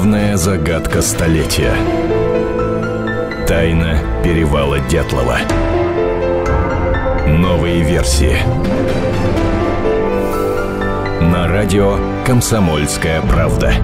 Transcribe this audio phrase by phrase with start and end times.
[0.00, 1.74] Главная загадка столетия.
[3.46, 5.36] Тайна перевала Дятлова.
[7.26, 8.38] Новые версии.
[11.20, 13.74] На радио «Комсомольская правда».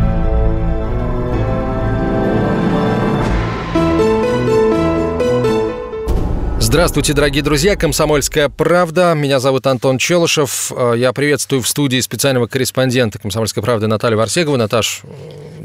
[6.59, 7.77] Здравствуйте, дорогие друзья.
[7.77, 9.13] «Комсомольская правда».
[9.15, 10.73] Меня зовут Антон Челышев.
[10.75, 14.57] Э, я приветствую в студии специального корреспондента «Комсомольской правды» Наталью Варсегову.
[14.57, 15.03] Наташ,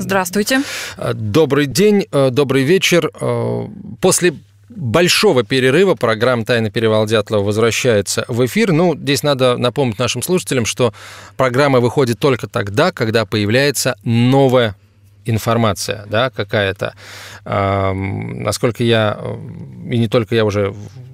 [0.01, 0.61] Здравствуйте.
[0.97, 3.11] Э, добрый день, э, добрый вечер.
[4.01, 4.33] После
[4.69, 8.71] большого перерыва программа «Тайна перевал Дятлова» возвращается в эфир.
[8.71, 10.93] Ну, здесь надо напомнить нашим слушателям, что
[11.37, 14.75] программа выходит только тогда, когда появляется новая
[15.25, 16.93] информация, да, какая-то.
[17.45, 19.19] Насколько я,
[19.89, 20.73] и не только я уже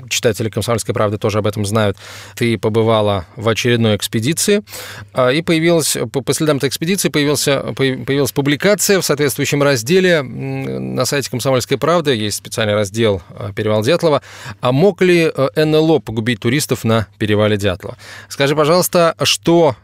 [0.09, 1.97] читатели «Комсомольской правды» тоже об этом знают,
[2.35, 4.63] ты побывала в очередной экспедиции,
[5.13, 11.29] а, и появилась, по следам этой экспедиции появился, появилась публикация в соответствующем разделе на сайте
[11.29, 14.21] «Комсомольской правды», есть специальный раздел а, «Перевал Дятлова».
[14.61, 17.97] А мог ли э, НЛО погубить туристов на перевале Дятлова?
[18.29, 19.75] Скажи, пожалуйста, что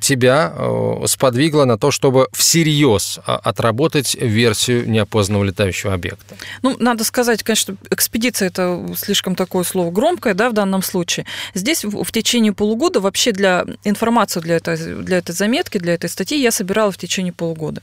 [0.00, 6.36] тебя э, сподвигло на то, чтобы всерьез а, отработать версию неопознанного летающего объекта?
[6.62, 11.26] Ну, надо сказать, конечно, экспедиция это слишком такое слово громкое, да, в данном случае.
[11.54, 16.40] Здесь в течение полугода вообще для информацию для этой, для этой заметки, для этой статьи
[16.40, 17.82] я собирала в течение полугода.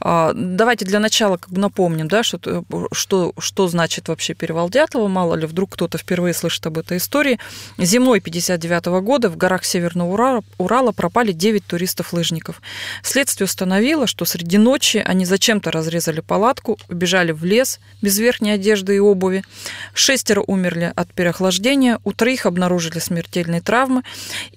[0.00, 5.08] А, давайте для начала как бы напомним, да, что, что, что значит вообще перевал Дятлова,
[5.08, 7.38] мало ли вдруг кто-то впервые слышит об этой истории.
[7.78, 10.42] Зимой 59 -го года в горах Северного Урала,
[10.76, 12.60] Урала пропали 9 туристов-лыжников.
[13.02, 18.96] Следствие установило, что среди ночи они зачем-то разрезали палатку, убежали в лес без верхней одежды
[18.96, 19.42] и обуви.
[19.94, 24.02] Шестеро умерли от переохлаждения, у троих обнаружили смертельные травмы,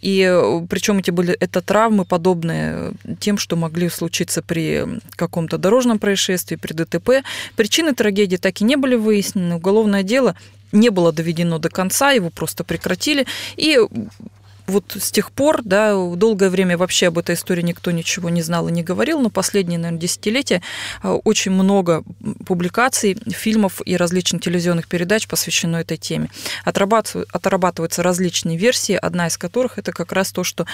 [0.02, 6.00] и э, причем эти были это травмы, подобные тем, что могли случиться при каком-то дорожном
[6.00, 7.10] происшествии, при ДТП.
[7.56, 9.56] Причины трагедии так и не были выяснены.
[9.56, 10.36] Уголовное дело
[10.74, 13.26] не было доведено до конца, его просто прекратили.
[13.56, 13.80] И
[14.70, 18.68] вот с тех пор, да, долгое время вообще об этой истории никто ничего не знал
[18.68, 20.62] и не говорил, но последние, наверное, десятилетия
[21.02, 22.04] а, очень много
[22.46, 26.30] публикаций, фильмов и различных телевизионных передач посвящено этой теме.
[26.64, 30.66] Отрабатываются различные версии, одна из которых это как раз то, что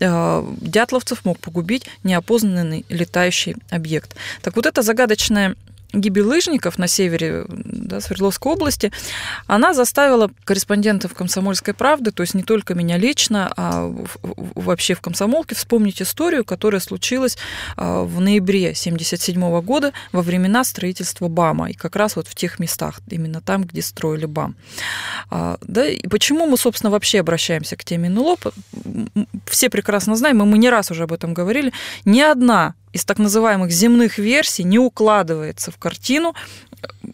[0.00, 4.16] а, дятловцев мог погубить неопознанный летающий объект.
[4.42, 5.56] Так вот, эта загадочная
[5.92, 8.92] гибель лыжников на севере да, Свердловской области,
[9.46, 15.54] она заставила корреспондентов «Комсомольской правды», то есть не только меня лично, а вообще в «Комсомолке»
[15.54, 17.38] вспомнить историю, которая случилась
[17.76, 22.58] а, в ноябре 1977 года во времена строительства БАМа, и как раз вот в тех
[22.58, 24.56] местах, именно там, где строили БАМ.
[25.30, 28.36] А, да, и почему мы, собственно, вообще обращаемся к теме НЛО?
[29.46, 31.72] Все прекрасно знаем, и мы не раз уже об этом говорили,
[32.04, 36.34] ни одна из так называемых земных версий не укладывается в картину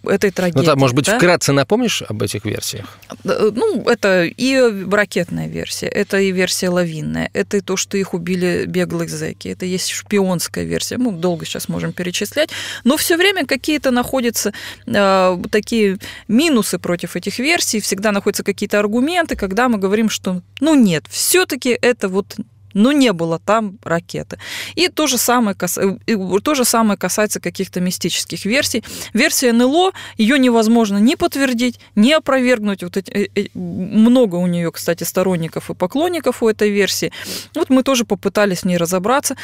[0.04, 0.58] этой трагедии.
[0.58, 1.16] Ну, да, может быть, да?
[1.16, 2.98] вкратце напомнишь об этих версиях?
[3.24, 8.12] Э, ну, это и ракетная версия, это и версия лавинная, это и то, что их
[8.12, 10.98] убили беглые зэки, это есть шпионская версия.
[10.98, 12.50] Мы долго сейчас можем перечислять,
[12.84, 14.52] но все время какие-то находятся
[14.86, 15.98] э, такие
[16.28, 21.70] минусы против этих версий, всегда находятся какие-то аргументы, когда мы говорим, что, ну нет, все-таки
[21.80, 22.36] это вот
[22.74, 24.38] но не было там ракеты.
[24.74, 28.84] И то же самое, то же самое касается каких-то мистических версий.
[29.12, 32.82] Версия НЛО, ее невозможно ни подтвердить, ни опровергнуть.
[32.82, 37.12] Вот эти, э, э, много у нее, кстати, сторонников и поклонников у этой версии.
[37.54, 39.36] Вот мы тоже попытались в ней разобраться,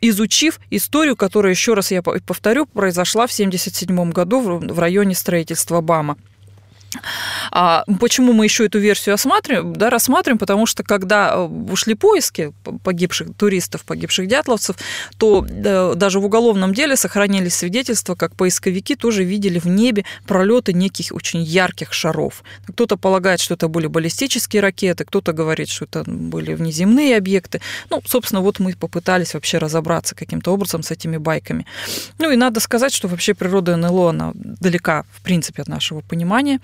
[0.00, 6.16] изучив историю, которая, еще раз я повторю, произошла в 1977 году в районе строительства БАМа.
[7.50, 10.38] А почему мы еще эту версию осматриваем, да, рассматриваем?
[10.38, 11.38] Потому что когда э,
[11.70, 12.52] ушли поиски
[12.82, 14.76] погибших туристов, погибших дятловцев,
[15.18, 20.72] то да, даже в уголовном деле сохранились свидетельства, как поисковики тоже видели в небе пролеты
[20.72, 22.42] неких очень ярких шаров.
[22.68, 27.60] Кто-то полагает, что это были баллистические ракеты, кто-то говорит, что это были внеземные объекты.
[27.90, 31.66] Ну, собственно, вот мы попытались вообще разобраться каким-то образом с этими байками.
[32.18, 36.60] Ну и надо сказать, что вообще природа НЛО, она далека, в принципе, от нашего понимания.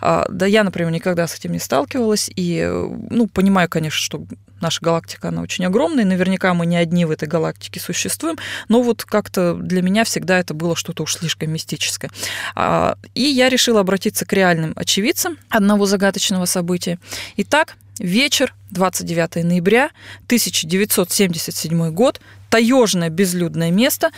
[0.00, 2.68] А, да я, например, никогда с этим не сталкивалась, и,
[3.10, 4.24] ну, понимаю, конечно, что
[4.60, 8.38] наша галактика, она очень огромная, и наверняка мы не одни в этой галактике существуем,
[8.68, 12.10] но вот как-то для меня всегда это было что-то уж слишком мистическое.
[12.54, 16.98] А, и я решила обратиться к реальным очевидцам одного загадочного события.
[17.36, 19.90] Итак, вечер 29 ноября
[20.26, 24.10] 1977 год, таежное безлюдное место.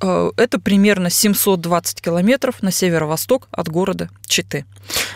[0.00, 4.64] Э, это примерно 720 километров на северо-восток от города Читы.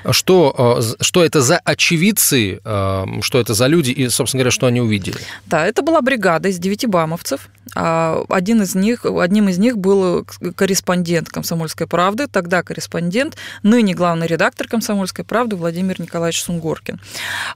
[0.03, 4.51] А что, э, что это за очевидцы, э, что это за люди и, собственно говоря,
[4.51, 5.19] что они увидели?
[5.47, 7.49] Да, это была бригада из девяти бамовцев.
[7.75, 14.27] А один из них, одним из них был корреспондент «Комсомольской правды», тогда корреспондент, ныне главный
[14.27, 17.01] редактор «Комсомольской правды» Владимир Николаевич Сунгоркин.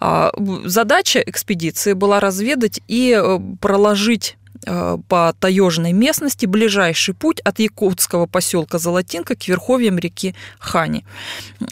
[0.01, 0.33] А,
[0.65, 3.23] задача экспедиции была разведать и
[3.61, 11.05] проложить Э, по таежной местности ближайший путь от якутского поселка Золотинка к верховьям реки Хани.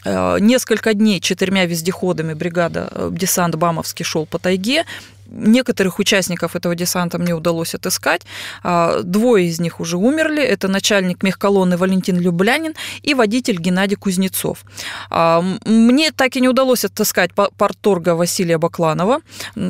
[0.05, 4.85] Э, несколько дней четырьмя вездеходами бригада э, десант Бамовский шел по тайге,
[5.29, 8.21] Некоторых участников этого десанта мне удалось отыскать.
[8.63, 10.41] А, двое из них уже умерли.
[10.41, 14.63] Это начальник мехколонны Валентин Люблянин и водитель Геннадий Кузнецов.
[15.09, 19.19] А, мне так и не удалось отыскать порторга Василия Бакланова.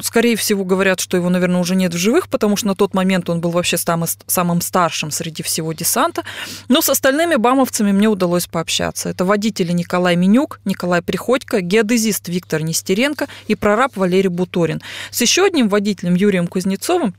[0.02, 3.30] Скорее всего, говорят, что его, наверное, уже нет в живых, потому что на тот момент
[3.30, 6.24] он был вообще самым старшим среди всего десанта.
[6.70, 9.10] Но с остальными бамовцами мне удалось пообщаться.
[9.10, 14.82] Это водители Николай Менюк, Николай Приходько, геодезист Виктор Нестеренко и прораб Валерий Буторин.
[15.12, 17.16] С еще одним водителем Юрием Кузнецовым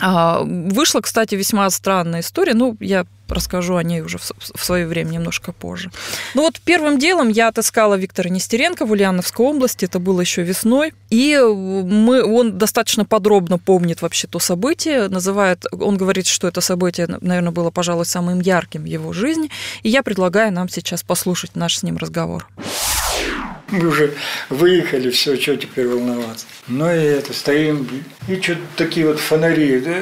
[0.00, 2.54] а, Вышла, кстати, весьма странная история.
[2.54, 5.90] Ну, я расскажу о ней уже в свое время немножко позже.
[6.34, 10.92] Ну вот первым делом я отыскала Виктора Нестеренко в Ульяновской области, это было еще весной,
[11.08, 17.08] и мы, он достаточно подробно помнит вообще то событие, называет, он говорит, что это событие,
[17.20, 19.50] наверное, было, пожалуй, самым ярким в его жизни,
[19.82, 22.46] и я предлагаю нам сейчас послушать наш с ним разговор.
[23.68, 24.14] Мы уже
[24.50, 26.46] выехали, все, что теперь волноваться.
[26.68, 27.88] Ну и это, стоим,
[28.28, 30.00] и что-то такие вот фонари, да,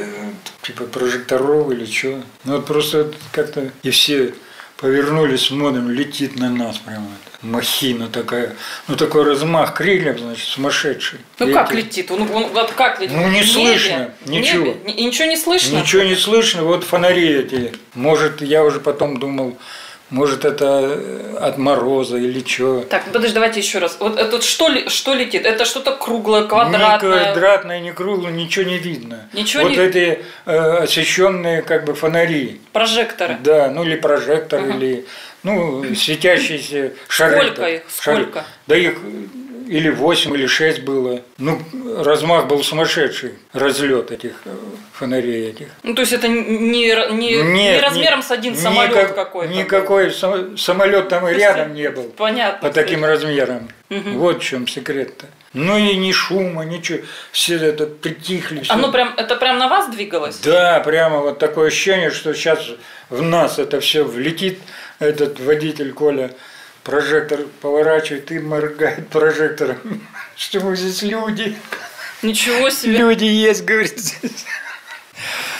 [0.63, 2.23] типа прожекторов или что.
[2.45, 4.35] Ну вот просто как-то и все
[4.77, 7.09] повернулись, смотрим, летит на нас прямо
[7.43, 8.55] махина такая,
[8.89, 11.19] ну такой размах крыльев, значит, сумасшедший.
[11.39, 11.77] Ну и как это...
[11.77, 12.11] летит?
[12.11, 13.17] Он, он, вот как летит?
[13.17, 14.67] Ну не слышно, ничего.
[14.67, 14.93] Небе?
[14.93, 15.79] И ничего не слышно?
[15.79, 17.73] Ничего не слышно, вот фонари эти.
[17.95, 19.59] Может, я уже потом думал,
[20.13, 22.83] может, это э, от мороза или что.
[22.83, 23.97] Так, подожди, давайте еще раз.
[23.99, 25.47] Вот это что, что летит?
[25.47, 27.21] Это что-то круглое, квадратное?
[27.21, 29.29] Не квадратное, не круглое, ничего не видно.
[29.33, 29.79] Ничего вот не...
[29.79, 32.61] эти э, освещенные как бы фонари.
[32.73, 33.39] Прожекторы.
[33.43, 34.71] Да, ну или прожектор, угу.
[34.77, 35.07] или
[35.43, 37.47] ну, светящиеся шары.
[37.47, 37.83] Сколько их?
[37.89, 38.41] Сколько?
[38.41, 38.45] Шары.
[38.67, 38.99] Да их
[39.73, 41.23] или 8, или 6 было.
[41.39, 41.59] Ну,
[41.97, 44.51] размах был сумасшедший, разлет этих э,
[44.93, 45.69] фонарей этих.
[45.83, 49.55] Ну, то есть это не, не, Нет, не размером не, с один самолет никак, какой-то?
[49.55, 52.13] Никакой самолет там и рядом не был.
[52.19, 52.69] Понятно.
[52.69, 53.71] По таким размерам.
[53.89, 54.11] Угу.
[54.11, 55.27] Вот в чем секрет-то.
[55.55, 56.99] Ну и ни шума, ничего.
[57.31, 58.61] Все это притихли.
[58.61, 58.75] Все.
[58.75, 60.39] Оно прям, это прям на вас двигалось?
[60.41, 62.61] Да, прямо вот такое ощущение, что сейчас
[63.09, 64.59] в нас это все влетит,
[64.99, 66.31] этот водитель Коля
[66.85, 69.79] прожектор поворачивает и моргает прожектором,
[70.37, 71.57] что мы здесь люди.
[72.23, 72.99] Ничего себе.
[72.99, 73.99] Люди есть, говорит.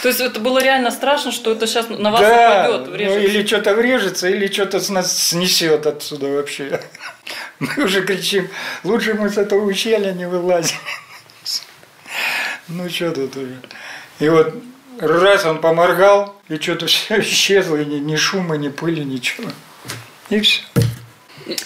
[0.01, 3.19] То есть это было реально страшно, что это сейчас на вас да, упадет, врежется.
[3.19, 6.81] Ну, или что-то врежется, или что-то с нас снесет отсюда вообще.
[7.59, 8.49] Мы уже кричим,
[8.83, 10.77] лучше мы с этого ущелья не вылазим.
[12.69, 13.57] Ну что тут уже.
[14.19, 14.53] И вот
[14.99, 19.49] раз он поморгал, и что-то все исчезло, и ни, ни шума, ни пыли, ничего.
[20.29, 20.61] И все.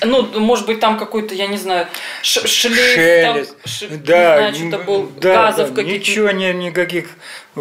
[0.03, 1.87] Ну, может быть, там какой-то, я не знаю,
[2.21, 3.55] шлейф, Шелест.
[3.57, 6.09] Там, ш- да, не знаю, что-то был, да, газов да, каких-то.
[6.11, 7.07] Ничего, не, никаких,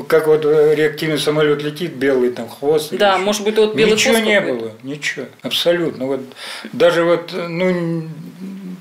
[0.09, 2.93] как вот реактивный самолет летит, белый там хвост.
[2.93, 6.07] Да, может быть, вот белый Ничего хвост не было, ничего, абсолютно.
[6.07, 6.21] Вот
[6.73, 8.09] даже вот, ну,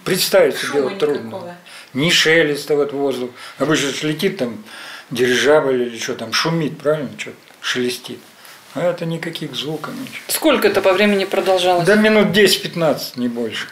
[0.03, 1.19] представить себе вот трудно.
[1.27, 1.55] Никакого.
[1.93, 3.31] Ни шелеста вот воздух.
[3.57, 4.63] Обычно летит там
[5.11, 8.19] дирижабль или что там, шумит, правильно, что-то шелестит.
[8.75, 10.17] А это никаких звуков, ничего.
[10.27, 11.85] Сколько это по времени продолжалось?
[11.85, 13.67] Да минут 10-15, не больше.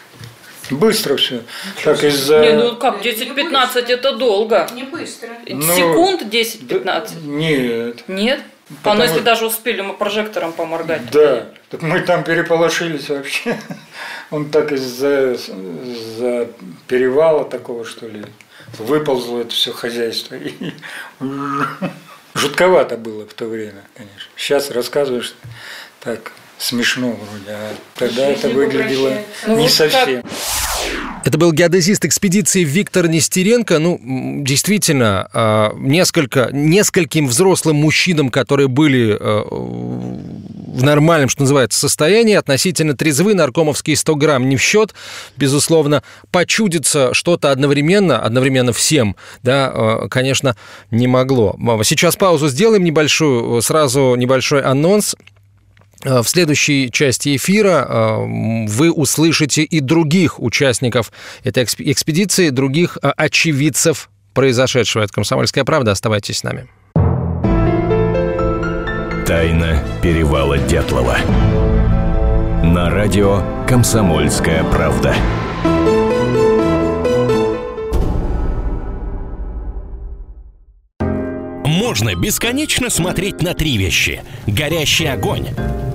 [0.70, 1.42] Быстро все.
[1.84, 2.40] Так из-за...
[2.40, 4.66] Не, ну как, 10-15 это долго.
[4.74, 5.28] Не быстро.
[5.46, 6.84] Ну, Секунд 10-15?
[6.84, 8.08] Да, нет.
[8.08, 8.40] Нет?
[8.82, 8.94] Потому...
[8.94, 11.10] А ну если даже успели мы прожектором поморгать.
[11.10, 13.58] Да, так мы там переполошились вообще.
[14.30, 16.48] Он так из-за из
[16.88, 18.24] перевала такого, что ли,
[18.78, 20.34] выползло это все хозяйство.
[20.36, 20.72] И
[22.34, 24.30] Жутковато было в то время, конечно.
[24.36, 25.34] Сейчас рассказываешь
[26.00, 30.24] так смешно вроде, а тогда это выглядело ну, не совсем.
[31.24, 33.78] Это был геодезист экспедиции Виктор Нестеренко.
[33.78, 33.98] Ну,
[34.42, 42.94] действительно, а, несколько, нескольким взрослым мужчинам, которые были а, в нормальном, что называется, состоянии, относительно
[42.94, 44.94] трезвы, наркомовские 100 грамм не в счет,
[45.38, 50.56] безусловно, почудиться что-то одновременно, одновременно всем, да, а, конечно,
[50.90, 51.56] не могло.
[51.84, 55.16] Сейчас паузу сделаем небольшую, сразу небольшой анонс.
[56.04, 61.10] Э, в следующей части эфира э, вы услышите и других участников
[61.42, 65.02] этой экспедиции, других э, очевидцев произошедшего.
[65.02, 65.92] Это «Комсомольская правда».
[65.92, 66.68] Оставайтесь с нами.
[69.26, 71.16] Тайна перевала Дятлова.
[72.62, 75.14] На радио «Комсомольская правда».
[81.64, 84.22] Можно бесконечно смотреть на три вещи.
[84.46, 85.48] Горящий огонь,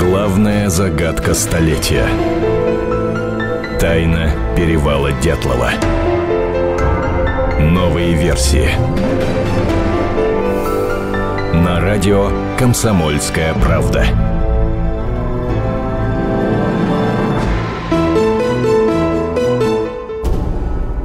[0.00, 2.06] Главная загадка столетия.
[3.78, 5.72] Тайна перевала Дятлова.
[7.60, 8.70] Новые версии.
[11.52, 14.29] На радио «Комсомольская правда».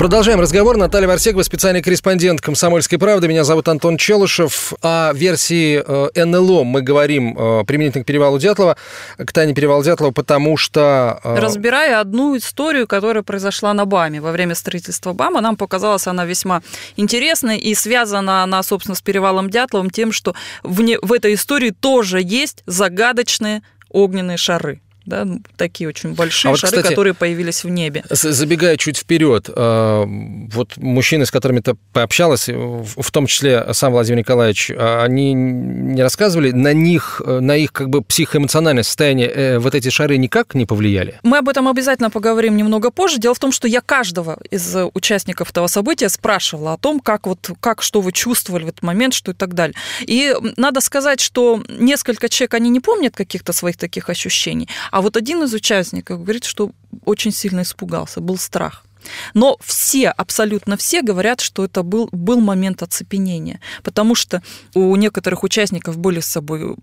[0.05, 0.77] Продолжаем разговор.
[0.77, 3.27] Наталья Варсегова, специальный корреспондент «Комсомольской правды».
[3.27, 4.73] Меня зовут Антон Челышев.
[4.83, 8.77] О версии э, НЛО мы говорим э, применительно к перевалу Дятлова,
[9.17, 11.19] к Тане перевалу Дятлова, потому что...
[11.23, 16.23] Э, Разбирая одну историю, которая произошла на БАМе во время строительства БАМа, нам показалась она
[16.25, 16.61] весьма
[16.97, 21.71] интересной и связана она, собственно, с перевалом Дятловым тем, что в, не, в этой истории
[21.71, 27.63] тоже есть загадочные огненные шары да, такие очень большие а вот, шары, кстати, которые появились
[27.63, 28.03] в небе.
[28.09, 30.05] Забегая чуть вперед, э,
[30.51, 36.01] вот мужчины, с которыми ты пообщалась, в том числе сам Владимир Николаевич, а они не
[36.01, 40.65] рассказывали, на них, на их как бы психоэмоциональное состояние э, вот эти шары никак не
[40.65, 41.19] повлияли?
[41.23, 43.17] Мы об этом обязательно поговорим немного позже.
[43.17, 47.49] Дело в том, что я каждого из участников этого события спрашивала о том, как вот,
[47.59, 49.75] как, что вы чувствовали в этот момент, что и так далее.
[50.01, 55.17] И надо сказать, что несколько человек, они не помнят каких-то своих таких ощущений, а вот
[55.17, 56.71] один из участников говорит, что
[57.03, 58.85] очень сильно испугался, был страх.
[59.33, 64.41] Но все, абсолютно все говорят, что это был, был момент оцепенения, потому что
[64.73, 66.77] у некоторых участников были с собой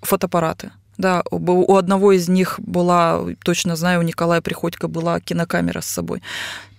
[0.00, 0.70] фотоаппараты.
[0.96, 6.22] Да, у одного из них была, точно знаю, у Николая Приходько была кинокамера с собой.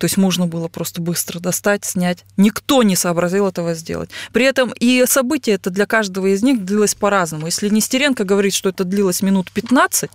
[0.03, 2.25] То есть можно было просто быстро достать, снять.
[2.35, 4.09] Никто не сообразил этого сделать.
[4.33, 7.45] При этом и событие это для каждого из них длилось по-разному.
[7.45, 10.09] Если Нестеренко говорит, что это длилось минут 15,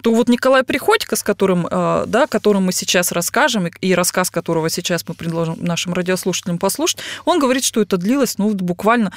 [0.00, 4.70] то вот Николай Приходько, с которым, э, да, которым мы сейчас расскажем, и рассказ которого
[4.70, 9.12] сейчас мы предложим нашим радиослушателям послушать, он говорит, что это длилось ну, буквально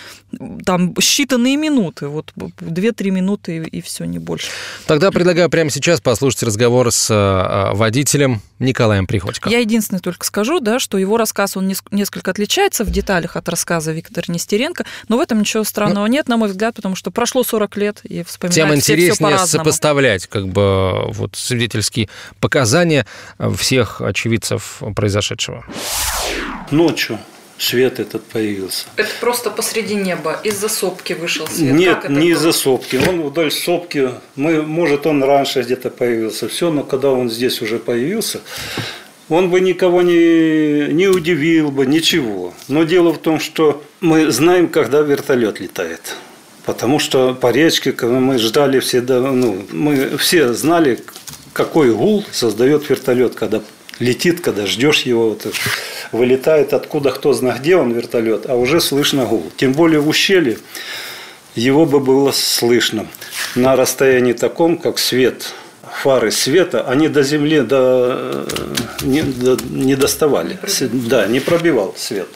[0.66, 4.48] там считанные минуты, вот 2-3 минуты и, и все, не больше.
[4.86, 9.50] Тогда предлагаю прямо сейчас послушать разговор с э, водителем Николаем Приходько.
[9.50, 13.92] Я единственное только скажу, да, что его рассказ, он несколько отличается в деталях от рассказа
[13.92, 17.44] Виктора Нестеренко, но в этом ничего странного ну, нет, на мой взгляд, потому что прошло
[17.44, 23.08] 40 лет и вспоминать Тем интереснее сопоставлять как бы вот свидетельские показания
[23.58, 25.66] всех очевидцев произошедшего.
[26.70, 27.18] Ночью
[27.58, 28.86] свет этот появился.
[28.96, 31.74] Это просто посреди неба, из-за сопки вышел свет?
[31.74, 32.98] Нет, не из-за сопки.
[33.08, 37.80] Он вдоль сопки, мы, может, он раньше где-то появился, все, но когда он здесь уже
[37.80, 38.42] появился,
[39.30, 42.54] он бы никого не, не удивил бы, ничего.
[42.68, 46.16] Но дело в том, что мы знаем, когда вертолет летает.
[46.66, 51.00] Потому что по речке мы ждали все, ну, мы все знали,
[51.52, 53.62] какой гул создает вертолет, когда
[54.00, 55.48] летит, когда ждешь его, вот,
[56.12, 59.52] вылетает откуда кто знает где он вертолет, а уже слышно гул.
[59.58, 60.58] Тем более в ущелье
[61.56, 63.08] его бы было слышно
[63.56, 65.54] на расстоянии таком, как свет
[65.96, 68.46] фары света, они до земли до,
[69.02, 70.60] не, до, не доставали.
[70.80, 72.28] Не да, не пробивал свет.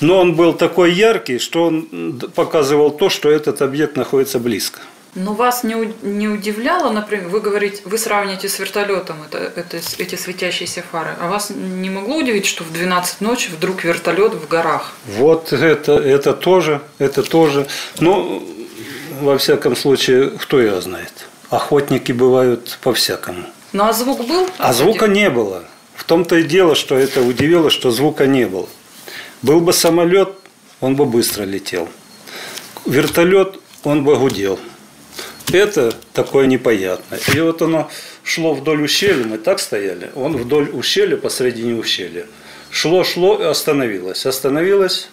[0.00, 4.80] Но он был такой яркий, что он показывал то, что этот объект находится близко.
[5.14, 10.14] Но вас не, не удивляло, например, вы говорите, вы сравниваете с вертолетом это, это, эти
[10.14, 14.92] светящиеся фары, а вас не могло удивить, что в 12 ночи вдруг вертолет в горах?
[15.06, 17.66] Вот это, это тоже, это тоже.
[17.98, 18.40] Но,
[19.20, 21.12] во всяком случае, кто его знает?
[21.50, 23.44] Охотники бывают по-всякому.
[23.72, 24.48] Ну а звук был?
[24.58, 25.64] А звука не было.
[25.94, 28.68] В том-то и дело, что это удивило, что звука не было.
[29.42, 30.30] Был бы самолет,
[30.80, 31.88] он бы быстро летел.
[32.86, 34.58] Вертолет, он бы гудел.
[35.52, 37.18] Это такое непонятное.
[37.34, 37.90] И вот оно
[38.22, 42.26] шло вдоль ущелья, мы так стояли, он вдоль ущелья, посредине ущелья.
[42.70, 44.26] Шло, шло и остановилось.
[44.26, 45.08] Остановилось,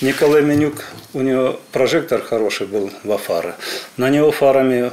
[0.00, 3.54] Николай Менюк, у него прожектор хороший был во фары.
[3.96, 4.92] На него фарами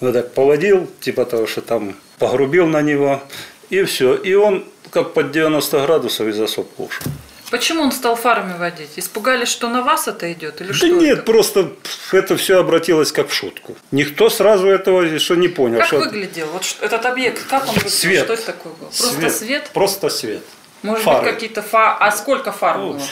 [0.00, 3.22] вот так поводил, типа того, что там погрубил на него,
[3.70, 4.14] и все.
[4.14, 7.06] И он как под 90 градусов из-за сопку ушел.
[7.50, 8.90] Почему он стал фарами водить?
[8.94, 10.60] Испугались, что на вас это идет?
[10.60, 11.22] Или Да что нет, это?
[11.26, 11.72] просто
[12.12, 13.76] это все обратилось как в шутку.
[13.90, 15.78] Никто сразу этого что не понял.
[15.78, 16.46] Как что выглядел?
[16.52, 17.90] Вот этот объект, как он выглядел?
[17.90, 18.24] Свет.
[18.24, 18.88] Что это такое было?
[18.88, 19.70] Просто свет?
[19.74, 20.42] Просто свет.
[20.82, 21.24] Может Фары.
[21.24, 21.96] быть, какие-то фа...
[21.98, 23.02] А сколько фар Ну, было?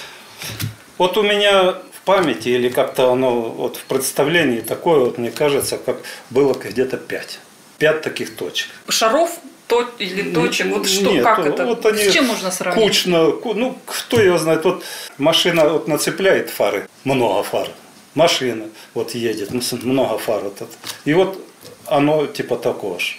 [0.99, 1.75] Вот у меня
[2.09, 5.97] памяти или как-то оно вот в представлении такое вот мне кажется, как
[6.31, 7.39] было где-то пять.
[7.77, 8.69] Пять таких точек.
[8.89, 9.31] Шаров
[9.67, 9.87] то...
[9.99, 10.67] или точек?
[10.69, 11.67] Вот что, Нет, как это?
[11.67, 12.83] вот они С чем можно сравнить?
[12.83, 14.83] Кучно, ку- ну кто его знает, вот
[15.19, 17.69] машина вот нацепляет фары, много фар,
[18.15, 20.73] машина вот едет, ну, много фар вот это.
[21.05, 21.39] и вот
[21.85, 23.13] оно типа такого же.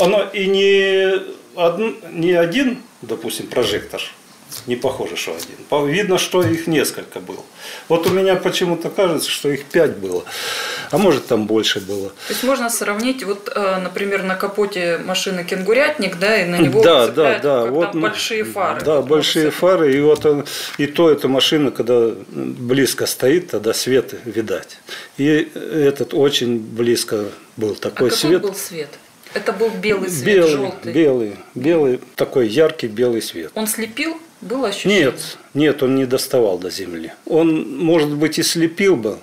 [0.00, 1.22] Оно и не,
[1.54, 4.02] одн- не один, допустим, прожектор,
[4.66, 5.86] не похоже, что один.
[5.88, 7.42] Видно, что их несколько было.
[7.88, 10.24] Вот у меня почему-то кажется, что их пять было,
[10.90, 12.08] а может там больше было.
[12.10, 16.82] То есть можно сравнить, вот, э, например, на капоте машины кенгурятник, да, и на него
[16.82, 17.64] да, да, да.
[17.66, 18.80] Вот, там большие фары.
[18.84, 19.94] Да, Вот большие можно фары.
[19.96, 20.44] И вот он,
[20.78, 24.78] и то эта машина, когда близко стоит, тогда свет видать.
[25.16, 28.42] И этот очень близко был А такой какой свет.
[28.42, 28.88] был свет?
[29.34, 30.92] Это был белый свет, белый, желтый.
[30.92, 33.50] белый, белый, такой яркий белый свет.
[33.54, 34.20] Он слепил?
[34.42, 35.04] Было ощущение?
[35.04, 37.12] Нет, нет, он не доставал до земли.
[37.26, 39.18] Он, может быть, и слепил бы,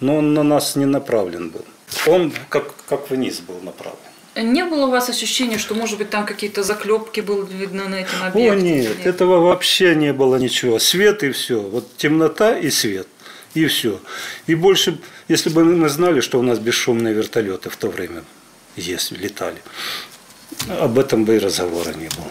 [0.00, 1.64] но он на нас не направлен был.
[2.06, 3.98] Он как, как вниз был направлен.
[4.34, 8.22] Не было у вас ощущения, что, может быть, там какие-то заклепки были видны на этом
[8.22, 8.62] О, объекте?
[8.62, 10.78] нет, этого вообще не было ничего.
[10.78, 11.60] Свет и все.
[11.60, 13.06] Вот темнота и свет.
[13.52, 14.00] И все.
[14.46, 14.98] И больше,
[15.28, 18.24] если бы мы знали, что у нас бесшумные вертолеты в то время
[18.76, 19.58] есть, летали,
[20.80, 22.30] об этом бы и разговора не было.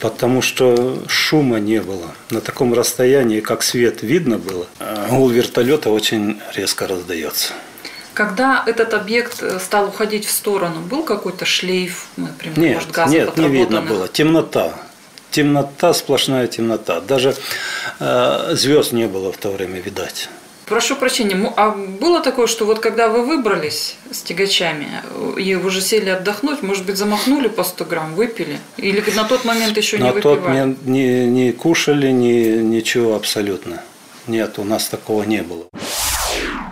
[0.00, 2.14] Потому что шума не было.
[2.30, 7.52] На таком расстоянии, как свет видно было, а гул вертолета очень резко раздается.
[8.14, 13.12] Когда этот объект э, стал уходить в сторону, был какой-то шлейф, например, Нет, может, газов
[13.12, 14.08] нет, не видно было.
[14.08, 14.74] Темнота.
[15.30, 17.00] Темнота, сплошная темнота.
[17.00, 17.36] Даже
[18.00, 20.28] э, звезд не было в то время видать.
[20.70, 25.80] Прошу прощения, а было такое, что вот когда вы выбрались с тягачами э, и уже
[25.80, 28.60] сели отдохнуть, может быть, замахнули по 100 грамм, выпили?
[28.76, 30.48] Или на тот момент еще не На тот выпивали?
[30.48, 33.82] момент не, не кушали, ни, ничего абсолютно.
[34.28, 35.64] Нет, у нас такого не было.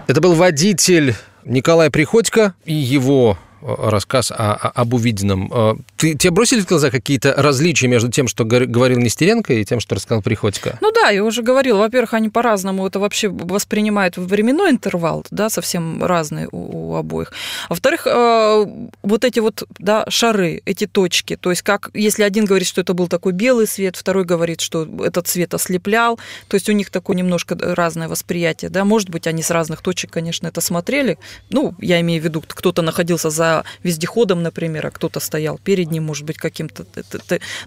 [0.07, 5.53] Это был водитель Николай Приходько и его э, рассказ о- о- об увиденном.
[5.99, 9.97] Ты, тебе бросили в глаза какие-то различия между тем, что говорил Нестеренко, и тем, что
[9.97, 10.79] рассказал Приходько?
[10.81, 16.05] Ну да, я уже говорила, во-первых, они по-разному это вообще воспринимают временной интервал, да, совсем
[16.05, 17.33] разный у, у обоих.
[17.69, 18.67] Во-вторых, э,
[19.03, 22.95] вот эти вот, да, шары, эти точки, то есть как, если один говорит, что это
[22.95, 27.17] был такой белый свет, второй говорит, что этот свет ослеплял, то есть у них такое
[27.17, 31.19] немножко разное восприятие, да, может быть, они с разных точек, конечно, это смотрели,
[31.51, 36.05] ну, я имею в виду, кто-то находился за вездеходом, например, а кто-то стоял перед ним,
[36.05, 36.85] может быть, каким-то...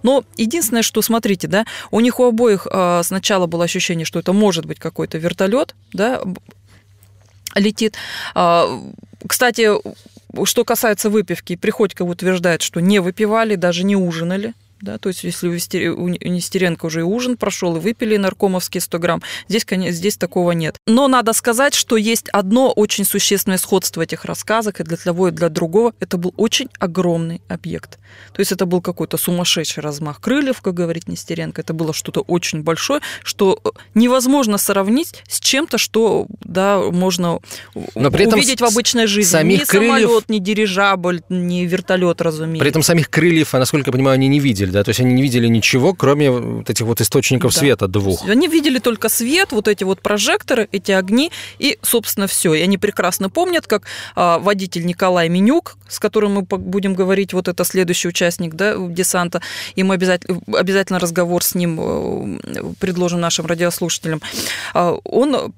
[0.04, 4.34] Но единственное, что, смотрите, да, у них у обоих э, сначала было ощущение, что это
[4.34, 6.22] может быть какой-то вертолет, да,
[7.56, 7.96] летит.
[8.34, 8.68] А,
[9.28, 9.70] Кстати,
[10.46, 14.54] что касается выпивки, Приходько утверждает, что не выпивали, даже не ужинали.
[14.82, 15.48] Да, то есть, если
[15.90, 20.52] у, Нестеренко уже и ужин прошел, и выпили наркомовские 100 грамм, здесь, конечно, здесь такого
[20.52, 20.78] нет.
[20.88, 25.32] Но надо сказать, что есть одно очень существенное сходство этих рассказок, и для того, и
[25.32, 25.94] для другого.
[26.00, 28.00] Это был очень огромный объект.
[28.34, 31.62] То есть, это был какой-то сумасшедший размах крыльев, как говорит Нестеренко.
[31.62, 37.40] Это было что-то очень большое, что э, невозможно сравнить с чем-то, что да, можно
[37.96, 39.32] Но при этом увидеть в обычной жизни.
[39.32, 42.62] самих ни крыльев- самолет, ни дирижабль, ни вертолет, разумеется.
[42.62, 44.84] При этом самих крыльев, а насколько я понимаю, они не видели, да?
[44.84, 47.60] То есть они не видели ничего, кроме вот этих вот источников Да.
[47.60, 48.28] света двух.
[48.28, 52.54] Они видели только свет, вот эти вот прожекторы, эти огни, и, собственно, все.
[52.54, 53.84] И они прекрасно помнят, как
[54.16, 59.42] а, водитель Николай Менюк, с которым мы будем говорить, вот это следующий участник да, десанта,
[59.76, 64.22] и мы обязательно, обязательно разговор с ним э, предложим нашим радиослушателям.
[64.74, 65.54] А, Он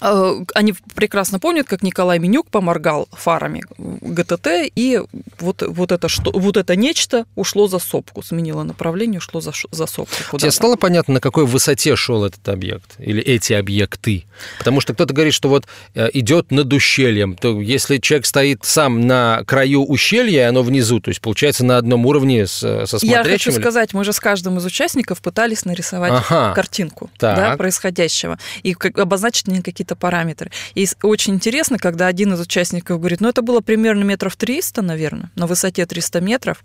[0.00, 5.00] они прекрасно помнят, как Николай Менюк поморгал фарами ГТТ, и
[5.38, 9.86] вот, вот, это, что, вот это нечто ушло за сопку, сменило направление, ушло за, за
[9.86, 10.14] сопку.
[10.16, 10.50] Тебе куда-то.
[10.52, 14.24] стало понятно, на какой высоте шел этот объект или эти объекты?
[14.58, 17.36] Потому что кто-то говорит, что вот э, идет над ущельем.
[17.36, 21.76] То если человек стоит сам на краю ущелья, и оно внизу, то есть получается на
[21.76, 23.30] одном уровне с, э, со Я смотрящим.
[23.32, 26.54] хочу или- сказать, мы же с каждым из участников пытались нарисовать Ага.
[26.54, 27.36] картинку Так.
[27.36, 30.50] да, происходящего и обозначить на какие-то параметры.
[30.74, 35.30] И очень интересно, когда один из участников говорит, ну это было примерно метров 300, наверное,
[35.36, 36.62] на высоте 300 метров,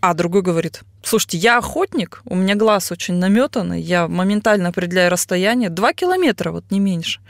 [0.00, 5.70] а другой говорит, слушайте, я охотник, у меня глаз очень наметанный, я моментально определяю расстояние,
[5.70, 7.20] 2 километра, вот не меньше.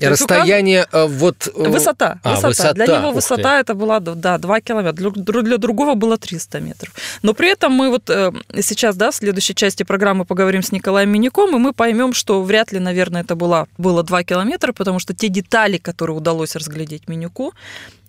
[0.00, 1.46] То Расстояние э, вот...
[1.46, 2.72] э, Высота, а, высота.
[2.72, 3.14] Для него ух ты.
[3.14, 4.92] высота это была, да, 2 километра.
[4.92, 6.92] Для, дру- для другого было 300 метров.
[7.22, 11.10] Но при этом мы вот э, сейчас, да, в следующей части программы поговорим с Николаем
[11.10, 15.14] Миняком, и мы поймем, что вряд ли, наверное, это было, было 2 километра, потому что
[15.14, 17.54] те детали, которые удалось разглядеть Минюку,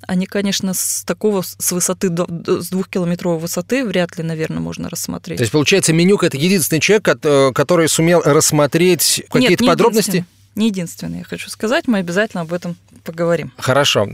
[0.08, 5.38] они, конечно, с такого, с высоты, с двухкилометровой высоты вряд ли, наверное, можно рассмотреть.
[5.38, 10.26] То есть, получается, Менюк– это единственный человек, кот- который сумел рассмотреть какие-то не подробности?
[10.56, 13.54] Не единственный, я хочу сказать, мы обязательно об этом поговорим.
[13.58, 14.08] Хорошо.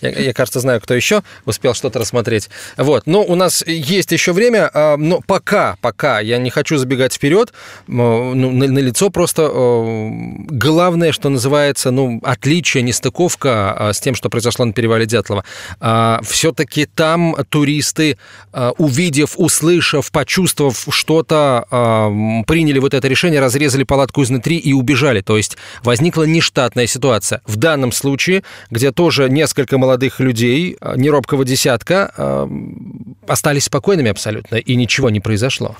[0.00, 2.50] Я, я, кажется, знаю, кто еще успел что-то рассмотреть.
[2.76, 3.06] Вот.
[3.06, 7.52] Но у нас есть еще время, а, но пока, пока я не хочу забегать вперед,
[7.86, 10.08] ну, на, лицо просто э,
[10.48, 15.44] главное, что называется, ну, отличие, нестыковка а, с тем, что произошло на перевале Дятлова.
[16.22, 18.18] Все-таки там туристы,
[18.52, 22.10] а, увидев, услышав, почувствовав что-то, а,
[22.46, 25.20] приняли вот это решение, разрезали палатку изнутри и убежали.
[25.20, 27.40] То есть возникла нештатная ситуация.
[27.46, 28.37] В данном случае,
[28.70, 32.48] где тоже несколько молодых людей, а, неробкого десятка, а,
[33.26, 35.76] остались спокойными абсолютно, и ничего не произошло.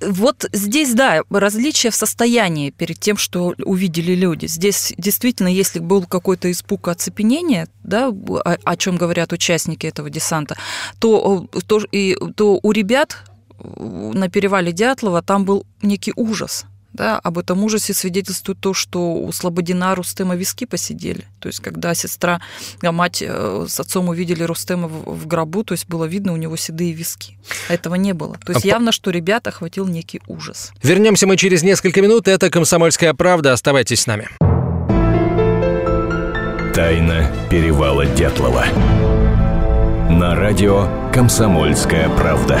[0.00, 4.46] Вот здесь, да, различие в состоянии перед тем, что увидели люди.
[4.46, 10.56] Здесь действительно, если был какой-то испуг, оцепенение, да, о, о чем говорят участники этого десанта,
[11.00, 13.24] то, то, и, то у ребят
[13.58, 16.64] на перевале Дятлова там был некий ужас.
[16.98, 21.24] Да, об этом ужасе свидетельствует то, что у Слободина Рустема виски посидели.
[21.38, 22.40] То есть, когда сестра,
[22.82, 26.56] а мать э, с отцом увидели Рустема в, гробу, то есть было видно у него
[26.56, 27.38] седые виски.
[27.68, 28.36] А этого не было.
[28.44, 30.72] То есть, А явно, что ребят охватил некий ужас.
[30.82, 32.26] Вернемся мы через несколько минут.
[32.26, 33.52] Это «Комсомольская правда».
[33.52, 34.28] Оставайтесь с нами.
[36.74, 38.64] Тайна перевала Дятлова.
[40.10, 42.60] На радио «Комсомольская правда».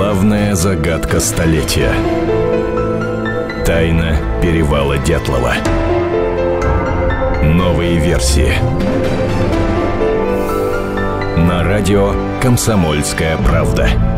[0.00, 1.92] Главная загадка столетия.
[3.66, 5.52] Тайна перевала Дятлова.
[7.42, 8.50] Новые версии.
[11.36, 14.09] На радио «Комсомольская правда».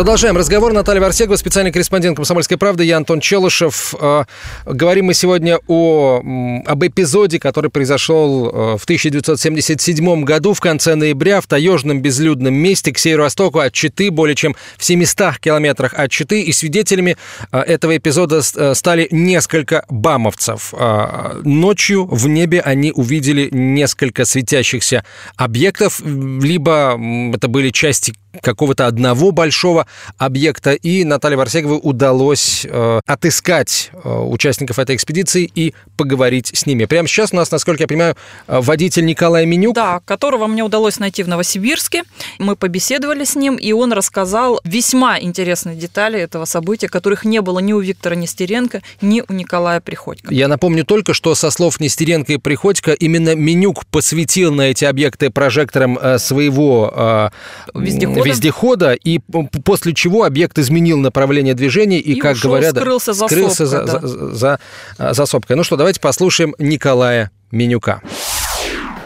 [0.00, 0.72] Продолжаем разговор.
[0.72, 2.84] Наталья Варсегова, специальный корреспондент «Комсомольской правды».
[2.84, 3.94] Я Антон Челышев.
[4.00, 4.24] Э,
[4.64, 6.22] Говорим мы сегодня о,
[6.64, 12.92] об эпизоде, который произошел э, в 1977 году в конце ноября в таежном безлюдном месте
[12.92, 16.44] к северо-востоку от Читы, более чем в 700 километрах от Читы.
[16.44, 17.18] И свидетелями
[17.52, 20.72] э, этого эпизода э, стали несколько бамовцев.
[20.72, 25.04] Э, Ночью в небе они увидели несколько светящихся
[25.36, 26.98] объектов, либо
[27.34, 29.86] это были части какого-то одного большого
[30.18, 36.84] объекта, и Наталье Варсеговой удалось э, отыскать э, участников этой экспедиции и поговорить с ними.
[36.84, 39.74] Прямо сейчас у нас, насколько я понимаю, э, водитель Николай Менюк.
[39.74, 42.02] Да, которого мне удалось найти в Новосибирске.
[42.38, 47.58] Мы побеседовали с ним, и он рассказал весьма интересные детали этого события, которых не было
[47.58, 50.32] ни у Виктора Нестеренко, ни у Николая Приходько.
[50.34, 55.30] Я напомню только, что со слов Нестеренко и Приходько именно Менюк посветил на эти объекты
[55.30, 57.30] прожектором э, своего э,
[57.74, 58.22] Вездехода.
[58.22, 59.48] вездехода, и п-
[59.80, 63.86] после чего объект изменил направление движения и, И как ушел, говорят, скрылся за скрылся сопкой,
[63.86, 64.06] за, да.
[64.06, 64.58] за-
[64.98, 65.56] за- за сопкой.
[65.56, 68.02] Ну что, давайте послушаем Николая Менюка.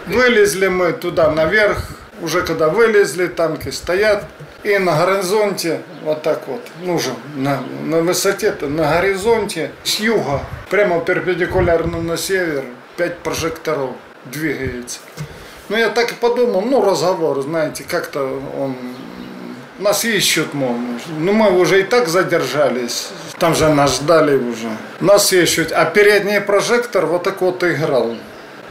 [0.07, 4.25] Вылезли мы туда наверх, уже когда вылезли, танки стоят,
[4.65, 10.41] и на горизонте, вот так вот, ну же, на, на высоте-то, на горизонте, с юга,
[10.71, 12.65] прямо перпендикулярно на север,
[12.97, 13.91] пять прожекторов
[14.25, 14.99] двигается.
[15.69, 18.75] Ну, я так и подумал, ну, разговор, знаете, как-то он...
[19.79, 20.77] Нас ищут, мол.
[21.19, 23.09] Ну, мы уже и так задержались.
[23.39, 24.69] Там же нас ждали уже.
[25.01, 25.73] Нас ищут.
[25.73, 28.17] А передний прожектор вот так вот играл.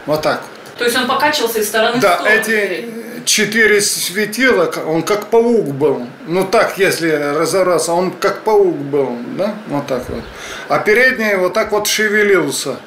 [0.06, 0.78] Вот так вот.
[0.78, 2.90] То есть он покачивался из стороны Да, эти
[3.26, 6.08] четыре светила, он как паук был.
[6.28, 10.24] Ну так, если разобраться, он как паук был, да, вот так вот.
[10.70, 12.78] А передний вот так вот шевелился.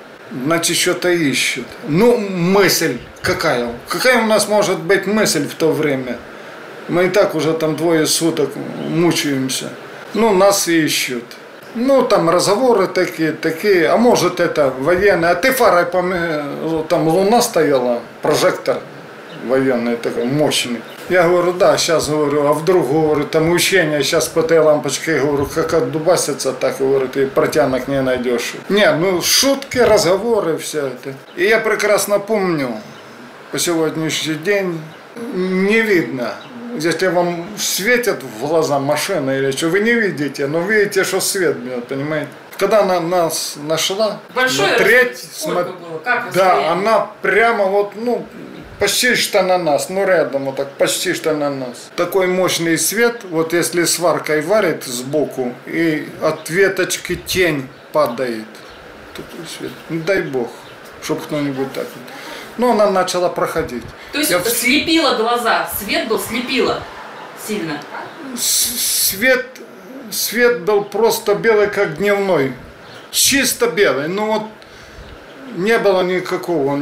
[0.44, 1.66] Значит, что-то ищут.
[1.86, 3.68] Ну, мысль какая?
[3.88, 6.18] Какая у нас может быть мысль в то время?
[6.87, 8.49] Мы и так уже там двое суток
[8.89, 9.69] мучаемся.
[10.13, 11.23] Ну, нас ищут.
[11.73, 17.41] Ну, там разговоры такие, такие, а может это военные, а ты фарой, поме- там луна
[17.41, 18.79] стояла, прожектор
[19.47, 20.81] военный такой мощный.
[21.09, 25.45] Я говорю, да, сейчас говорю, а вдруг, говорю, там учение, сейчас по этой лампочке, говорю,
[25.45, 28.53] как отдубасится, так, говорю, ты протянок не найдешь.
[28.69, 31.13] Не, ну, шутки, разговоры, все это.
[31.37, 32.69] И я прекрасно помню,
[33.51, 34.79] по сегодняшний день
[35.33, 36.33] не видно.
[36.78, 41.56] Если вам светят в глаза машина или что, вы не видите, но видите, что свет
[41.56, 42.28] бьет, понимаете?
[42.58, 45.98] Когда она нас нашла, Большое смотреть, сколько смо- было?
[45.98, 46.70] Как да, расстояние?
[46.70, 48.26] она прямо вот, ну,
[48.78, 51.90] почти что на нас, ну рядом вот так, почти что на нас.
[51.96, 58.46] Такой мощный свет, вот если сваркой варит сбоку, и от веточки тень падает.
[59.14, 59.72] Такой свет.
[59.90, 60.48] Ну, дай бог,
[61.02, 61.86] чтобы кто-нибудь так.
[62.58, 62.66] Вот.
[62.66, 63.84] Ну, она начала проходить.
[64.12, 66.82] То есть Я слепило глаза, свет был слепило
[67.46, 67.80] сильно.
[68.36, 69.46] Свет,
[70.10, 72.52] свет был просто белый, как дневной.
[73.10, 74.08] Чисто белый.
[74.08, 74.42] Ну вот
[75.56, 76.78] не было никакого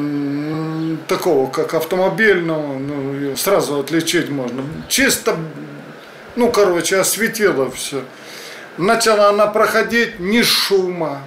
[1.06, 4.62] такого, как автомобильного, ну, сразу отличить можно.
[4.88, 5.36] Чисто,
[6.36, 8.02] ну, короче, осветило все.
[8.76, 11.20] Начала она проходить, ни шума,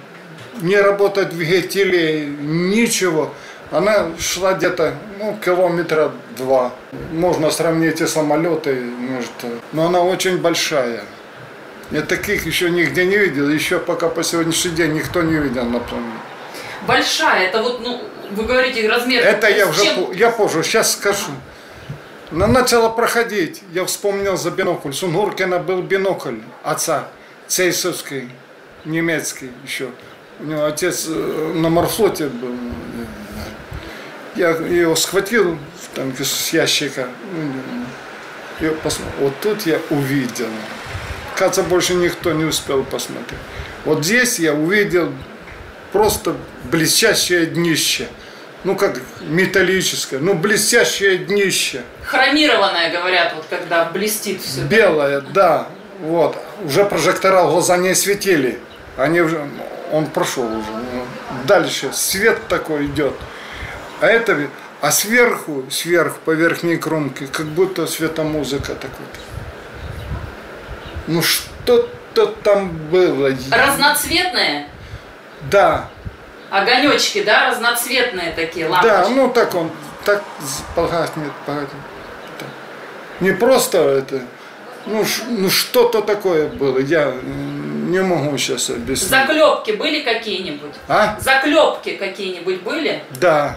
[0.60, 3.32] не работать двигателей, ничего.
[3.70, 6.72] Она шла где-то, ну, километра два.
[7.12, 9.30] Можно сравнить и самолеты, может.
[9.72, 11.04] Но она очень большая.
[11.90, 13.48] Я таких еще нигде не видел.
[13.48, 16.12] Еще пока по сегодняшний день никто не видел на планете.
[16.86, 18.00] Большая, это вот, ну,
[18.30, 19.22] вы говорите размер.
[19.24, 21.32] Это я уже чем- я позже, сейчас скажу.
[22.30, 23.62] Она начала проходить.
[23.72, 24.92] Я вспомнил за бинокль.
[24.92, 27.08] Сунгуркина был бинокль отца,
[27.46, 28.30] цейсовский,
[28.84, 29.88] немецкий еще.
[30.40, 32.54] У него отец э, на морфлоте был.
[34.38, 35.58] Я его схватил
[35.94, 37.08] там, с ящика.
[38.60, 38.72] И
[39.18, 40.46] вот тут я увидел.
[41.34, 43.40] Кажется, больше никто не успел посмотреть.
[43.84, 45.12] Вот здесь я увидел
[45.92, 46.36] просто
[46.70, 48.06] блестящее днище.
[48.62, 51.82] Ну, как металлическое, ну, блестящее днище.
[52.04, 54.62] Хромированная, говорят, вот когда блестит все.
[54.62, 55.66] Белое, да.
[56.00, 56.36] Вот.
[56.64, 58.60] Уже прожектора в глаза не светили.
[58.96, 59.48] Они уже,
[59.92, 60.68] он прошел уже.
[61.44, 63.14] Дальше свет такой идет.
[64.00, 64.48] А это,
[64.80, 69.18] а сверху, сверху, по верхней кромке, как будто светомузыка такой-то.
[71.08, 73.30] Ну, что-то там было.
[73.50, 74.68] Разноцветные
[75.50, 75.88] Да,
[76.50, 78.88] огонечки, да, разноцветные такие лампочки.
[78.88, 79.70] Да, ну так он,
[80.04, 80.22] так
[80.74, 81.70] погаснет, погаснет.
[82.38, 82.48] Так.
[83.20, 84.22] Не просто это,
[84.86, 89.10] ну, ну что-то такое было, я не могу сейчас объяснить.
[89.10, 90.74] Заклепки были какие-нибудь?
[90.88, 91.18] А?
[91.20, 93.02] Заклепки какие-нибудь были?
[93.20, 93.56] Да,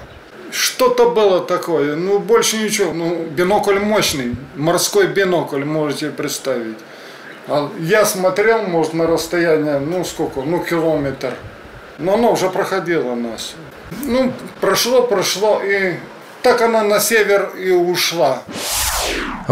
[0.51, 6.77] что-то было такое, ну больше ничего, ну бинокль мощный, морской бинокль можете представить.
[7.47, 11.33] А я смотрел, может, на расстояние, ну сколько, ну километр.
[11.97, 13.53] Но оно уже проходило нас.
[14.03, 15.95] Ну, прошло, прошло, и
[16.41, 18.41] так она на север и ушла.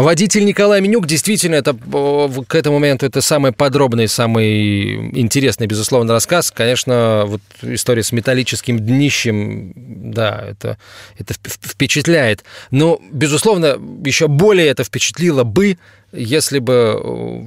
[0.00, 6.50] Водитель Николай Менюк, действительно, это к этому моменту это самый подробный, самый интересный, безусловно, рассказ.
[6.50, 10.78] Конечно, вот история с металлическим днищем, да, это,
[11.18, 12.44] это вп- впечатляет.
[12.70, 15.76] Но, безусловно, еще более это впечатлило бы,
[16.12, 17.46] если бы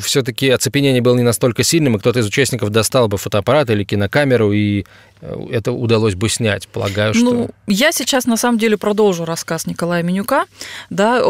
[0.00, 4.52] все-таки оцепенение было не настолько сильным, и кто-то из участников достал бы фотоаппарат или кинокамеру,
[4.52, 4.84] и
[5.20, 6.68] э, это удалось бы снять.
[6.68, 7.24] Полагаю, что...
[7.24, 10.44] Ну, я сейчас на самом деле продолжу рассказ Николая Менюка,
[10.90, 11.22] да,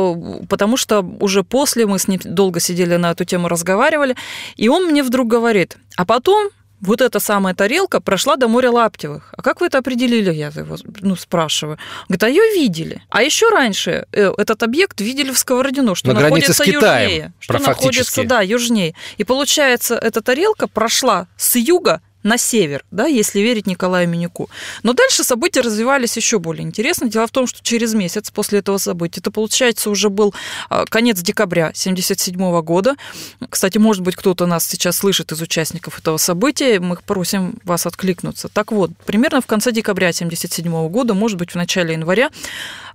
[0.49, 4.17] потому что уже после мы с ним долго сидели на эту тему, разговаривали,
[4.57, 9.33] и он мне вдруг говорит, а потом вот эта самая тарелка прошла до моря Лаптевых.
[9.37, 11.79] А как вы это определили, я его ну, спрашиваю.
[12.09, 13.03] Говорит, а ее видели.
[13.09, 17.11] А еще раньше э, этот объект видели в Сковородино, что На границе с находится Китаем,
[17.11, 17.33] южнее.
[17.39, 18.95] Что находится, да, южнее.
[19.17, 24.51] И получается, эта тарелка прошла с юга на север, да, если верить Николаю Минюку.
[24.83, 27.09] Но дальше события развивались еще более интересно.
[27.09, 30.35] Дело в том, что через месяц после этого события, это получается уже был
[30.71, 32.97] а, конец декабря 1977 года.
[33.49, 38.49] Кстати, может быть, кто-то нас сейчас слышит из участников этого события, мы просим вас откликнуться.
[38.49, 42.31] Так вот, примерно в конце декабря 1977 года, может быть, в начале января,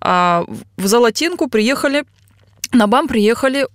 [0.02, 0.44] а,
[0.76, 2.04] в Золотинку приехали,
[2.72, 3.68] на БАМ приехали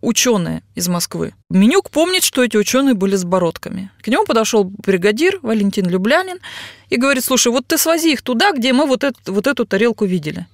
[0.00, 1.34] ученые из Москвы.
[1.48, 3.90] Менюк помнит, что эти ученые были с бородками.
[4.02, 6.38] К нему подошел бригадир Валентин Люблянин
[6.92, 10.04] и говорит, слушай, вот ты свози их туда, где мы вот, эту вот эту тарелку
[10.04, 10.46] видели.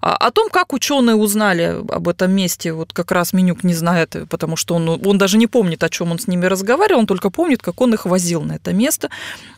[0.00, 4.16] А, о том, как ученые узнали об этом месте, вот как раз Менюк не знает,
[4.28, 7.30] потому что он, он даже не помнит, о чем он с ними разговаривал, он только
[7.30, 9.10] помнит, как он их возил на это место.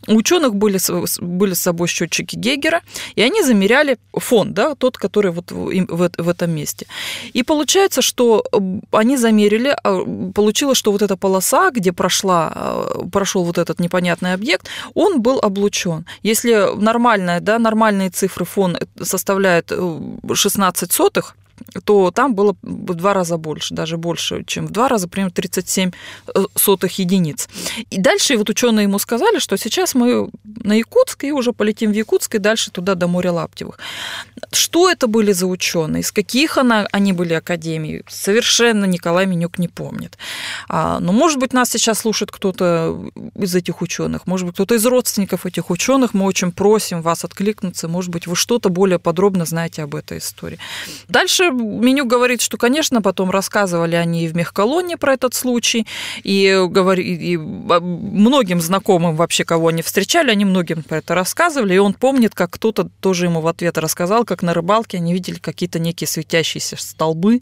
[0.07, 0.79] У ученых были,
[1.21, 2.81] были с собой счетчики Гегера,
[3.15, 6.87] и они замеряли фон, да, тот, который вот в, в этом месте.
[7.33, 8.43] И получается, что
[8.91, 14.33] они замерили, а, получилось, что вот эта полоса, где прошла, а, прошел вот этот непонятный
[14.33, 16.05] объект, он был облучен.
[16.23, 21.35] Если нормальная, да, нормальные цифры фон составляет 16 сотых,
[21.83, 25.91] то там было в два раза больше, даже больше, чем в два раза, примерно 37
[26.27, 27.49] э, сотых единиц.
[27.89, 31.95] И дальше вот ученые ему сказали, что сейчас мы на Якутск и уже полетим в
[31.95, 33.79] Якутск и дальше туда до моря Лаптевых.
[34.51, 39.67] Что это были за ученые, из каких она, они были академий, совершенно Николай Менюк не
[39.67, 40.17] помнит.
[40.69, 44.85] А, но, может быть, нас сейчас слушает кто-то из этих ученых, может быть, кто-то из
[44.85, 49.83] родственников этих ученых, мы очень просим вас откликнуться, может быть, вы что-то более подробно знаете
[49.83, 50.59] об этой истории.
[51.07, 55.87] Дальше меню говорит, что, конечно, потом рассказывали они в мехколонне про этот случай,
[56.23, 61.79] и, говори, и многим знакомым вообще, кого они встречали, они многим про это рассказывали, и
[61.79, 65.79] он помнит, как кто-то тоже ему в ответ рассказал, как на рыбалке они видели какие-то
[65.79, 67.41] некие светящиеся столбы,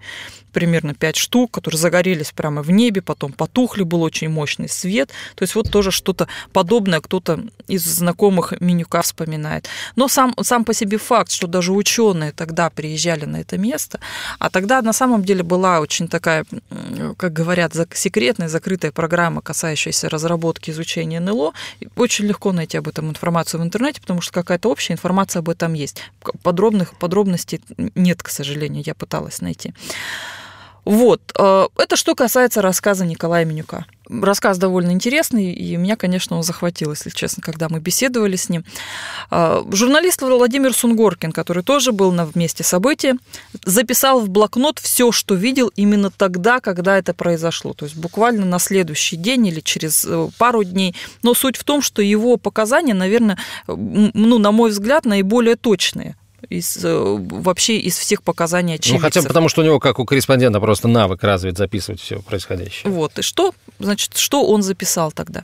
[0.56, 5.10] примерно 5 штук, которые загорелись прямо в небе, потом потухли, был очень мощный свет.
[5.36, 9.68] То есть вот тоже что-то подобное кто-то из знакомых Минюка вспоминает.
[9.98, 13.95] Но сам, сам по себе факт, что даже ученые тогда приезжали на это место,
[14.40, 16.46] а тогда на самом деле была очень такая,
[17.18, 21.54] как говорят, секретная, закрытая программа, касающаяся разработки изучения НЛО.
[21.96, 25.74] Очень легко найти об этом информацию в интернете, потому что какая-то общая информация об этом
[25.74, 26.02] есть.
[26.44, 27.62] Подробных подробностей
[27.96, 29.74] нет, к сожалению, я пыталась найти.
[30.86, 31.22] Вот.
[31.38, 33.86] Э, это что касается рассказа Николая Менюка.
[34.08, 38.64] Рассказ довольно интересный, и меня, конечно, он захватил, если честно, когда мы беседовали с ним.
[39.32, 43.18] Э, журналист Владимир Сунгоркин, который тоже был на месте события,
[43.66, 47.74] записал в блокнот все, что видел именно тогда, когда это произошло.
[47.74, 50.96] То есть буквально на следующий день или через э, пару дней.
[51.24, 56.16] Но суть в том, что его показания, наверное, ну, на мой взгляд, наиболее точные
[56.50, 59.02] из, э, вообще из всех показаний очевидцев.
[59.02, 62.22] Ну, хотя бы потому, что у него, как у корреспондента, просто навык развит записывать все
[62.22, 62.92] происходящее.
[62.92, 65.44] Вот, и что, значит, что он записал тогда?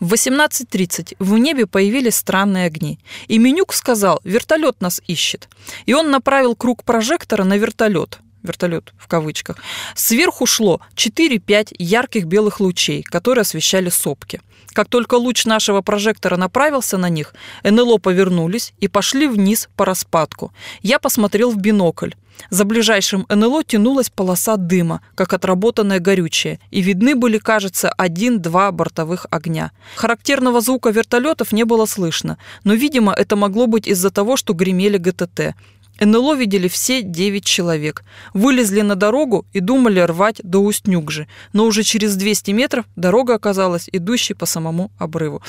[0.00, 5.48] В 18.30 в небе появились странные огни, и Менюк сказал, вертолет нас ищет.
[5.86, 9.56] И он направил круг прожектора на вертолет, вертолет в кавычках.
[9.94, 14.40] Сверху шло 4-5 ярких белых лучей, которые освещали сопки.
[14.72, 20.52] Как только луч нашего прожектора направился на них, НЛО повернулись и пошли вниз по распадку.
[20.82, 22.10] Я посмотрел в бинокль.
[22.48, 29.26] За ближайшим НЛО тянулась полоса дыма, как отработанное горючее, и видны были, кажется, один-два бортовых
[29.30, 29.72] огня.
[29.96, 34.96] Характерного звука вертолетов не было слышно, но, видимо, это могло быть из-за того, что гремели
[34.96, 35.54] ГТТ.
[36.00, 38.04] НЛО видели все девять человек.
[38.32, 41.28] Вылезли на дорогу и думали рвать до Устнюкжи.
[41.52, 45.42] Но уже через 200 метров дорога оказалась идущей по самому обрыву.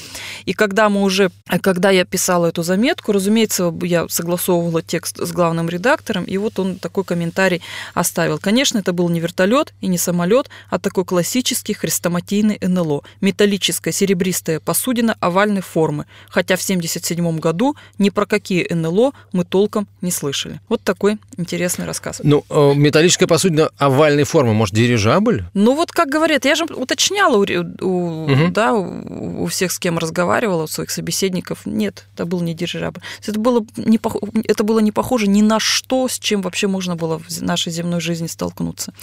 [0.45, 5.69] И когда мы уже, когда я писала эту заметку, разумеется, я согласовывала текст с главным
[5.69, 7.61] редактором, и вот он такой комментарий
[7.93, 8.37] оставил.
[8.37, 13.03] Конечно, это был не вертолет и не самолет, а такой классический хрестоматийный НЛО.
[13.21, 16.07] Металлическая серебристая посудина овальной формы.
[16.27, 20.61] Хотя в 1977 году ни про какие НЛО мы толком не слышали слышали.
[20.69, 22.21] Вот такой интересный рассказ.
[22.23, 25.45] Ну, э, металлическая посудина овальной формы, может, дирижабль?
[25.53, 27.45] Ну, вот как говорят, я же уточняла у,
[27.81, 28.47] у, угу.
[28.49, 31.59] да, у всех, с кем разговаривала, у своих собеседников.
[31.65, 33.01] Нет, это был не дирижабль.
[33.25, 33.99] Это было не,
[34.47, 38.01] это было не похоже ни на что, с чем вообще можно было в нашей земной
[38.01, 38.93] жизни столкнуться.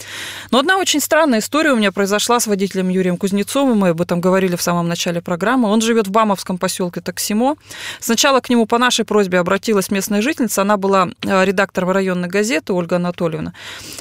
[0.51, 3.79] Но одна очень странная история у меня произошла с водителем Юрием Кузнецовым.
[3.79, 5.69] Мы об этом говорили в самом начале программы.
[5.69, 7.55] Он живет в Бамовском поселке Таксимо.
[7.99, 10.61] Сначала к нему по нашей просьбе обратилась местная жительница.
[10.61, 11.09] Она была
[11.43, 13.53] редактором районной газеты Ольга Анатольевна.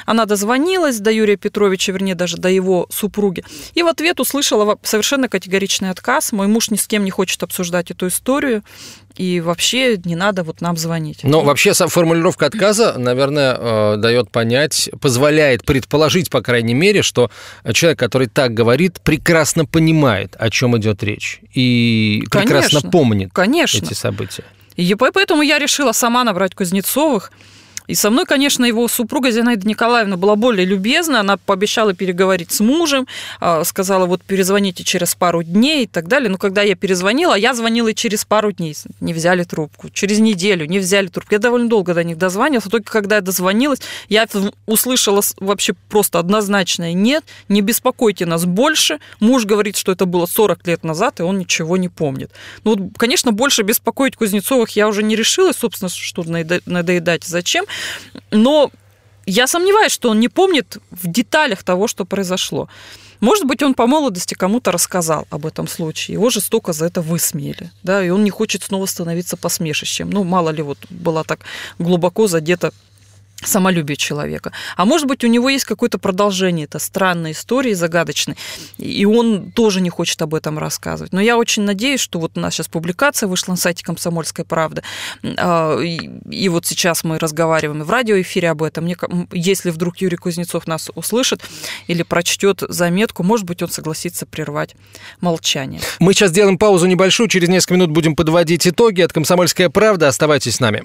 [0.07, 3.45] Она дозвонилась до Юрия Петровича, вернее, даже до его супруги.
[3.75, 6.33] И в ответ услышала совершенно категоричный отказ.
[6.33, 8.63] Мой муж ни с кем не хочет обсуждать эту историю
[9.19, 11.21] и вообще не надо вот нам звонить.
[11.25, 17.31] Но вообще сам формулировка отказа, наверное, э, дает понять, позволяет предположить, по крайней мере, что
[17.73, 23.79] человек, который так говорит, прекрасно понимает, о чем идет речь, и прекрасно конечно, помнит конечно.
[23.79, 24.45] эти события.
[24.79, 27.33] И поэтому я решила сама набрать Кузнецовых.
[27.89, 31.21] И со мной, конечно, его супруга Зинаида Николаевна была более любезна.
[31.21, 33.09] Она пообещала переговорить с мужем,
[33.41, 36.29] а, сказала, вот перезвоните через пару дней и так далее.
[36.29, 38.77] Но когда я перезвонила, я звонила через пару дней.
[39.01, 39.89] Не взяли трубку.
[39.89, 41.35] Через неделю не взяли трубку.
[41.35, 42.71] Я довольно долго до них дозванивалась.
[42.71, 44.29] Только когда я дозвонилась, я
[44.67, 48.99] услышала вообще просто однозначное «нет, не беспокойте нас больше».
[49.21, 52.31] Муж говорит, что это было 40 лет назад, и он ничего не помнит.
[52.65, 56.25] Ну, конечно, больше беспокоить Кузнецовых я уже не решилась, собственно, что
[56.67, 57.65] надоедать, зачем.
[58.31, 58.71] Но
[59.27, 62.69] я сомневаюсь, что он не помнит в деталях того, что произошло.
[63.21, 66.15] Может быть, он по молодости кому-то рассказал об этом случае.
[66.15, 67.71] Его жестоко за это высмеяли.
[67.83, 70.11] Да, и он не хочет снова становиться посмешищем.
[70.11, 71.41] Ну, мало ли, вот была так
[71.79, 72.73] глубоко задета
[73.43, 74.53] самолюбие человека.
[74.77, 78.37] А может быть, у него есть какое-то продолжение это странной истории, загадочной,
[78.79, 81.13] и он тоже не хочет об этом рассказывать.
[81.13, 84.83] Но я очень надеюсь, что вот у нас сейчас публикация вышла на сайте «Комсомольская правда»,
[85.23, 88.89] и вот сейчас мы разговариваем в радиоэфире об этом.
[89.33, 91.43] Если вдруг Юрий Кузнецов нас услышит
[91.87, 94.75] или прочтет заметку, может быть, он согласится прервать
[95.21, 95.81] молчание.
[96.01, 99.03] Мы сейчас сделаем паузу небольшую, через несколько минут будем подводить итоги.
[99.03, 100.85] От «Комсомольская правда» оставайтесь с нами.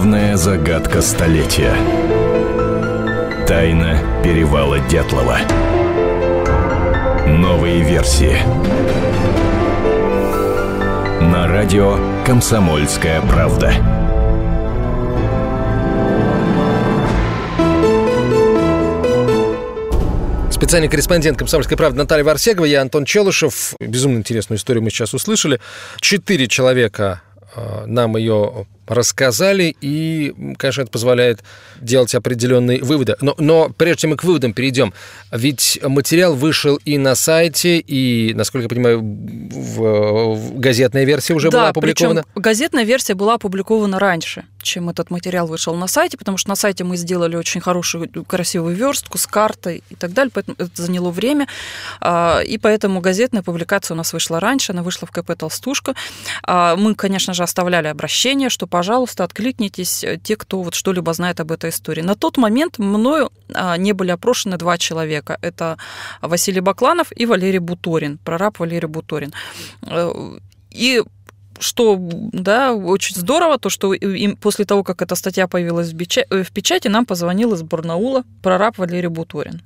[0.00, 1.74] Главная загадка столетия.
[3.46, 5.36] Тайна перевала Дятлова.
[7.26, 8.34] Новые версии.
[11.22, 13.74] На радио «Комсомольская правда».
[20.50, 23.74] Специальный корреспондент «Комсомольской правды» Наталья Варсегова, я Антон Челышев.
[23.78, 25.60] Безумно интересную историю мы сейчас услышали.
[26.00, 27.20] Четыре человека
[27.54, 31.40] э, нам ее рассказали, и, конечно, это позволяет
[31.80, 33.16] делать определенные выводы.
[33.20, 34.92] Но, но прежде чем мы к выводам перейдем,
[35.30, 41.50] ведь материал вышел и на сайте, и, насколько я понимаю, в, в газетная версия уже
[41.50, 42.24] да, была опубликована.
[42.24, 46.56] Причем газетная версия была опубликована раньше, чем этот материал вышел на сайте, потому что на
[46.56, 51.10] сайте мы сделали очень хорошую, красивую верстку с картой и так далее, поэтому это заняло
[51.10, 51.46] время,
[52.00, 55.94] а, и поэтому газетная публикация у нас вышла раньше, она вышла в КП «Толстушка».
[56.42, 58.79] А, мы, конечно же, оставляли обращение, что, пожалуйста,
[59.24, 62.02] откликнитесь э, те, кто вот что-либо знает об этой истории.
[62.02, 65.38] На тот момент мною а, не были опрошены два человека.
[65.42, 65.76] Это
[66.22, 69.32] Василий Бакланов и Валерий Буторин, прораб Валерий Буторин.
[69.82, 70.38] Э,
[70.70, 71.02] и
[71.58, 71.96] что,
[72.32, 77.06] да, очень здорово, то, что им после того, как эта статья появилась в печати, нам
[77.06, 79.60] позвонил из Барнаула прораб Валерий Буторин.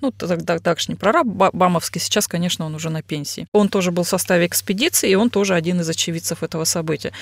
[0.00, 3.46] Ну, тогда также не прораб Бамовский, сейчас, конечно, он уже на пенсии.
[3.52, 7.12] Он тоже был в составе экспедиции, и он тоже один из очевидцев этого события.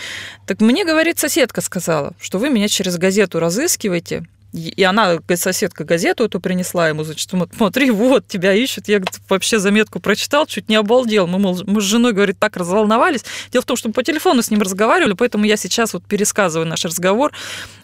[0.46, 4.26] Так мне, говорит, соседка сказала, что вы меня через газету разыскиваете,
[4.56, 8.88] и она, соседка, газету эту принесла ему, значит, смотри, вот, тебя ищут.
[8.88, 11.26] Я вообще заметку прочитал, чуть не обалдел.
[11.26, 13.24] Мы, мол, мы с женой, говорит, так разволновались.
[13.50, 16.66] Дело в том, что мы по телефону с ним разговаривали, поэтому я сейчас вот пересказываю
[16.66, 17.32] наш разговор.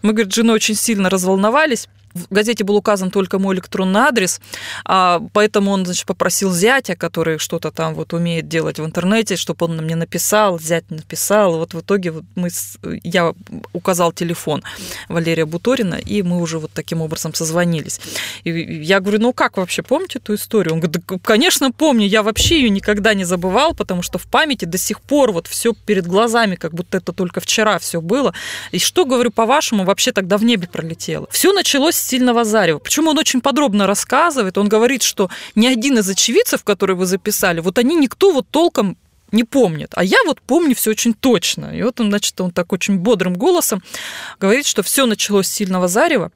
[0.00, 4.40] Мы, говорит, с женой очень сильно разволновались в газете был указан только мой электронный адрес,
[4.84, 9.66] а, поэтому он, значит, попросил зятя, который что-то там вот умеет делать в интернете, чтобы
[9.66, 11.58] он мне написал, зять написал.
[11.58, 12.50] Вот в итоге вот мы,
[13.02, 13.32] я
[13.72, 14.62] указал телефон
[15.08, 18.00] Валерия Буторина, и мы уже вот таким образом созвонились.
[18.44, 20.74] И я говорю, ну как вообще, помните эту историю?
[20.74, 24.64] Он говорит, да, конечно, помню, я вообще ее никогда не забывал, потому что в памяти
[24.64, 28.34] до сих пор вот все перед глазами, как будто это только вчера все было.
[28.70, 31.26] И что, говорю, по-вашему, вообще тогда в небе пролетело?
[31.30, 32.78] Все началось сильного зарева.
[32.78, 34.58] Почему он очень подробно рассказывает?
[34.58, 38.96] Он говорит, что ни один из очевидцев, которые вы записали, вот они никто вот толком
[39.30, 39.92] не помнит.
[39.94, 41.76] А я вот помню все очень точно.
[41.76, 43.82] И вот он, значит, он так очень бодрым голосом
[44.38, 46.30] говорит, что все началось с сильного зарева.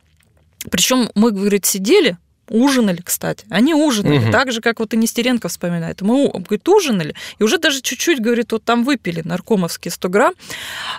[0.70, 2.16] Причем мы, говорит, сидели
[2.48, 3.44] Ужинали, кстати.
[3.50, 4.18] Они ужинали.
[4.18, 4.32] Угу.
[4.32, 6.00] Так же, как вот и Нестеренко вспоминает.
[6.02, 10.34] Мы, говорит, ужинали, и уже даже чуть-чуть, говорит, вот там выпили наркомовские 100 грамм.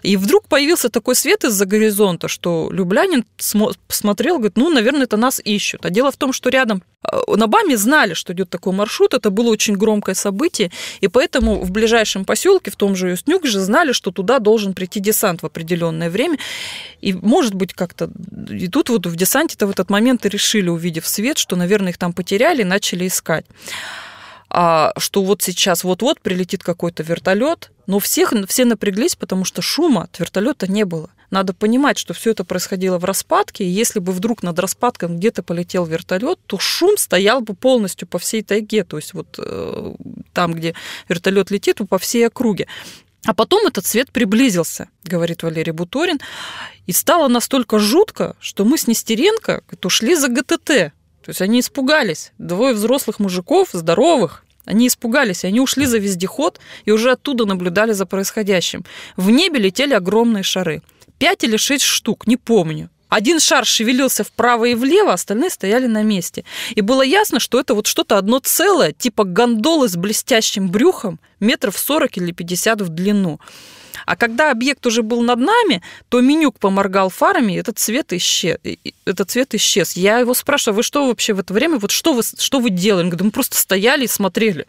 [0.04, 3.26] И вдруг появился такой свет из-за горизонта, что Люблянин
[3.88, 5.86] смотрел, говорит, ну, наверное, это нас ищут.
[5.86, 6.84] А дело в том, что рядом
[7.28, 11.72] на БАМе знали, что идет такой маршрут, это было очень громкое событие, и поэтому в
[11.72, 16.10] ближайшем поселке, в том же Юснюк же знали, что туда должен прийти десант в определенное
[16.10, 16.38] время,
[17.02, 18.10] и может быть как-то...
[18.50, 21.98] И тут вот в десанте-то в этот момент и решили, увидев свет, что, наверное, их
[21.98, 23.46] там потеряли, начали искать.
[24.50, 30.04] А что вот сейчас вот-вот прилетит какой-то вертолет, но всех, все напряглись, потому что шума
[30.04, 31.10] от вертолета не было.
[31.30, 35.44] Надо понимать, что все это происходило в распадке, и если бы вдруг над распадком где-то
[35.44, 39.94] полетел вертолет, то шум стоял бы полностью по всей тайге, то есть вот э,
[40.34, 40.74] там, где
[41.10, 42.68] вертолет летит, по всей округе.
[43.26, 46.20] А потом этот свет приблизился, говорит Валерий Буторин,
[46.86, 50.66] и стало настолько жутко, что мы с Нестеренко ушли за ГТТ.
[50.66, 52.32] То есть они испугались.
[52.38, 58.06] Двое взрослых мужиков, здоровых, Они испугались, они ушли за вездеход и уже оттуда наблюдали за
[58.06, 58.86] происходящим.
[59.16, 60.82] В небе летели огромные шары.
[61.20, 62.90] Пять или шесть штук, не помню.
[63.10, 66.44] Один шар шевелился вправо и влево, остальные стояли на месте.
[66.76, 71.78] И было ясно, что это вот что-то одно целое, типа гондолы с блестящим брюхом, метров
[71.78, 73.40] 40 или 50 в длину.
[74.06, 78.58] А когда объект уже был над нами, то Менюк поморгал фарами, и этот цвет исчез.
[79.06, 79.94] Этот цвет исчез.
[79.94, 83.04] Я его спрашиваю, вы что вообще в это время, вот что вы, что вы делали?
[83.04, 84.68] Он говорит, мы просто стояли и смотрели.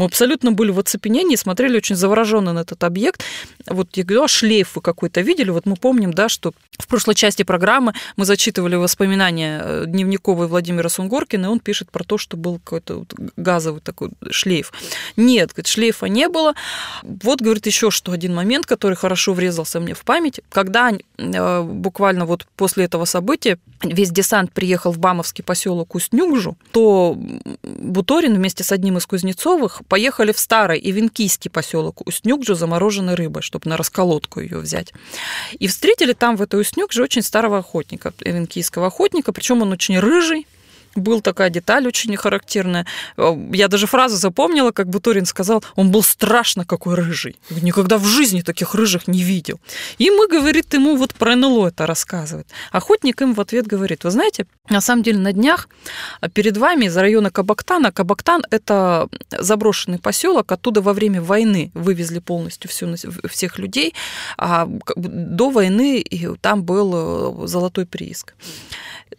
[0.00, 3.22] Мы абсолютно были в оцепенении, смотрели очень завороженно на этот объект.
[3.66, 5.50] Вот я говорю, а шлейф вы какой-то видели?
[5.50, 10.88] Вот мы помним, да, что в прошлой части программы мы зачитывали воспоминания э, дневниковой Владимира
[10.88, 14.72] Сунгоркина, и он пишет про то, что был какой-то вот газовый такой шлейф.
[15.16, 16.54] Нет, говорит, шлейфа не было.
[17.02, 20.40] Вот, говорит, еще что один момент, который хорошо врезался мне в память.
[20.48, 27.18] Когда э, буквально вот после этого события весь десант приехал в Бамовский поселок Устнюгжу, то
[27.62, 33.68] Буторин вместе с одним из Кузнецовых поехали в старый Ивенкийский поселок Устнюгжу замороженной рыбой, чтобы
[33.68, 34.94] на расколотку ее взять.
[35.58, 40.46] И встретили там в этой Устнюгже очень старого охотника, ивенкийского охотника, причем он очень рыжий,
[40.94, 42.86] был такая деталь очень характерная.
[43.16, 47.36] Э, я даже фразу запомнила, как Буторин сказал, он был страшно какой рыжий.
[47.62, 49.60] Никогда в жизни таких рыжих не видел.
[49.98, 52.48] И мы, говорит, ему вот про НЛО это рассказывает.
[52.72, 55.68] Охотник им в ответ говорит, вы знаете, на самом деле на днях
[56.34, 62.70] перед вами из района Кабактана, Кабактан– это заброшенный поселок, оттуда во время войны вывезли полностью
[62.70, 62.94] всю,
[63.28, 63.94] всех людей,
[64.36, 66.04] а до войны
[66.40, 68.34] там был э, золотой прииск.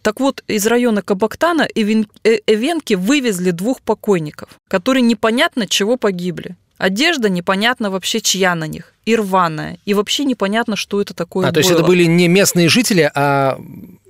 [0.00, 6.56] Так вот, из района Кабактана э, эвенки вывезли двух покойников, которые непонятно чего погибли.
[6.78, 11.48] Одежда непонятно вообще чья на них, и рваная, и вообще непонятно, что это такое А,
[11.48, 11.54] было.
[11.54, 13.58] то есть это были не местные жители, а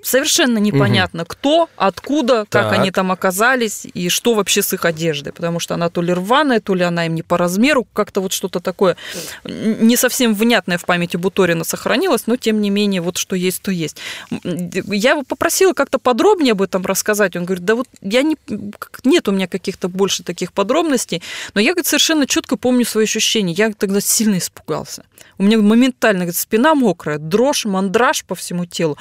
[0.02, 1.28] совершенно непонятно, угу.
[1.28, 2.70] кто, откуда, так.
[2.70, 6.12] как они там оказались и что вообще с их одеждой, потому что она то ли
[6.12, 8.96] рваная, то ли она им не по размеру, как-то вот что-то такое
[9.44, 13.70] не совсем внятное в памяти Буторина сохранилось, но тем не менее вот что есть, то
[13.70, 13.96] есть.
[14.42, 18.36] Я его попросила как-то подробнее об этом рассказать, он говорит, да вот я не,
[19.04, 21.22] нет у меня каких-то больше таких подробностей,
[21.54, 24.38] но я говорит, совершенно четко помню свои ощущения, я тогда сильно
[24.82, 25.04] испугался.
[25.38, 28.96] У меня моментально говорит, спина мокрая, дрожь, мандраж по всему телу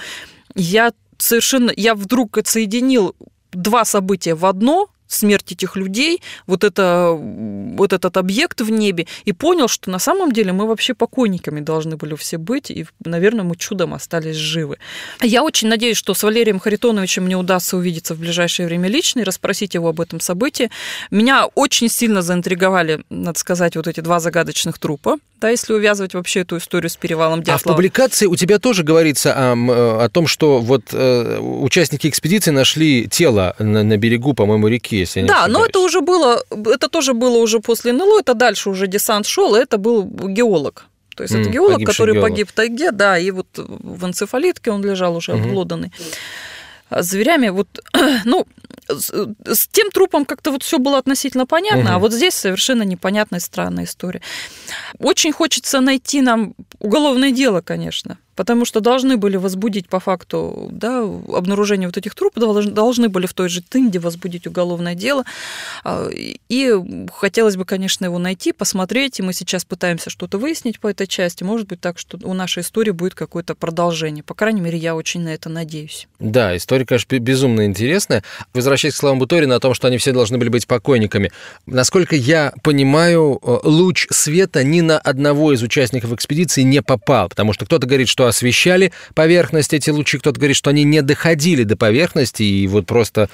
[0.55, 3.15] я совершенно, я вдруг отсоединил
[3.51, 9.34] два события в одно, смерть этих людей, вот, это, вот этот объект в небе, и
[9.34, 13.57] понял, что на самом деле мы вообще покойниками должны были все быть, и, наверное, мы
[13.57, 14.77] чудом остались живы.
[15.21, 19.23] Я очень надеюсь, что с Валерием Харитоновичем мне удастся увидеться в ближайшее время лично и
[19.23, 20.71] расспросить его об этом событии.
[21.11, 26.41] Меня очень сильно заинтриговали, надо сказать, вот эти два загадочных трупа, да, если увязывать вообще
[26.41, 27.55] эту историю с перевалом Дятлова.
[27.55, 32.51] А в публикации у тебя тоже говорится о, о том, что вот э, участники экспедиции
[32.51, 36.43] нашли тело на, на берегу, по-моему, реки, если я Да, не но это уже было,
[36.51, 40.85] это тоже было уже после НЛО, это дальше уже десант шел, это был геолог.
[41.15, 42.29] То есть mm, это геолог, который геолог.
[42.29, 45.41] погиб в тайге, да, и вот в энцефалитке он лежал уже mm-hmm.
[45.41, 45.91] обглоданный
[46.99, 47.49] зверями.
[47.49, 47.67] Вот,
[48.25, 48.45] ну,
[48.99, 51.89] с, тем трупом как-то вот все было относительно понятно, угу.
[51.91, 54.21] а вот здесь совершенно непонятная странная история.
[54.99, 61.01] Очень хочется найти нам уголовное дело, конечно потому что должны были возбудить по факту да,
[61.01, 62.41] обнаружения вот этих трупов,
[62.73, 65.25] должны были в той же Тынде возбудить уголовное дело.
[65.83, 66.75] А, и
[67.13, 71.43] хотелось бы, конечно, его найти, посмотреть, и мы сейчас пытаемся что-то выяснить по этой части.
[71.43, 74.23] Может быть так, что у нашей истории будет какое-то продолжение.
[74.23, 76.07] По крайней мере, я очень на это надеюсь.
[76.17, 78.23] Да, история, конечно, безумно интересная.
[78.55, 81.32] Возвращаясь к словам Буторина о том, что они все должны были быть покойниками.
[81.65, 87.53] Насколько я понимаю, э, луч света ни на одного из участников экспедиции не попал, потому
[87.53, 91.75] что кто-то говорит, что освещали поверхность эти лучи, кто-то говорит, что они не доходили до
[91.75, 93.29] поверхности и вот просто...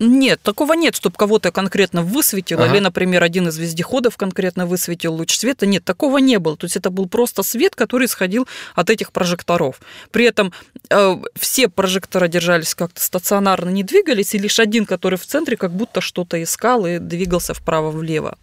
[0.00, 2.74] Нет, такого нет, чтобы кого-то конкретно высветило, ага.
[2.74, 5.66] или, например, один из вездеходов конкретно высветил луч света.
[5.66, 6.56] Нет, такого не было.
[6.56, 8.46] То есть это был просто свет, который исходил
[8.76, 9.80] от этих прожекторов.
[10.12, 10.52] При этом
[10.88, 15.72] э, все прожекторы держались как-то стационарно, не двигались, и лишь один, который в центре, как
[15.72, 18.36] будто что-то искал и двигался вправо-влево.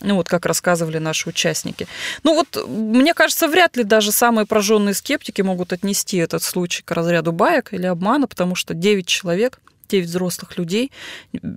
[0.00, 1.88] Ну вот как рассказывали наши участники.
[2.22, 6.90] Ну вот, мне кажется, вряд ли даже самые прожженные скептики могут отнести этот случай к
[6.92, 9.58] разряду баек или обмана, потому что 9 человек,
[9.88, 10.92] 9 взрослых людей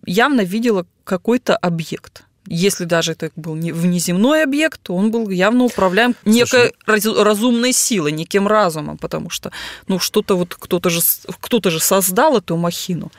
[0.05, 2.23] явно видело какой-то объект.
[2.47, 7.71] Если даже это был не внеземной объект, то он был явно управляем некой Слушай, разумной
[7.71, 9.51] силой, неким разумом, потому что
[9.87, 11.01] ну что-то вот кто-то же
[11.39, 13.11] кто-то же создал эту махину.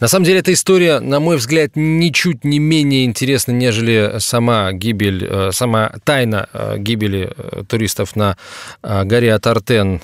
[0.00, 5.26] На самом деле, эта история, на мой взгляд, ничуть не менее интересна, нежели сама гибель,
[5.28, 8.36] э, сама тайна э, гибели э, туристов на
[8.82, 10.00] горе Атартен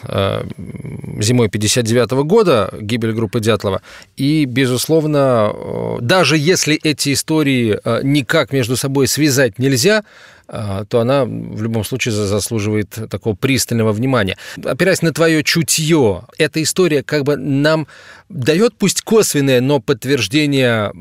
[1.20, 3.80] зимой 59 года, гибель группы Дятлова.
[4.16, 10.04] И, безусловно, даже если эти истории никак между собой связать нельзя,
[10.48, 14.36] то она в любом случае заслуживает такого пристального внимания.
[14.64, 17.86] Опираясь на твое чутье, эта история как бы нам
[18.28, 20.92] дает пусть косвенное, но подтверждение,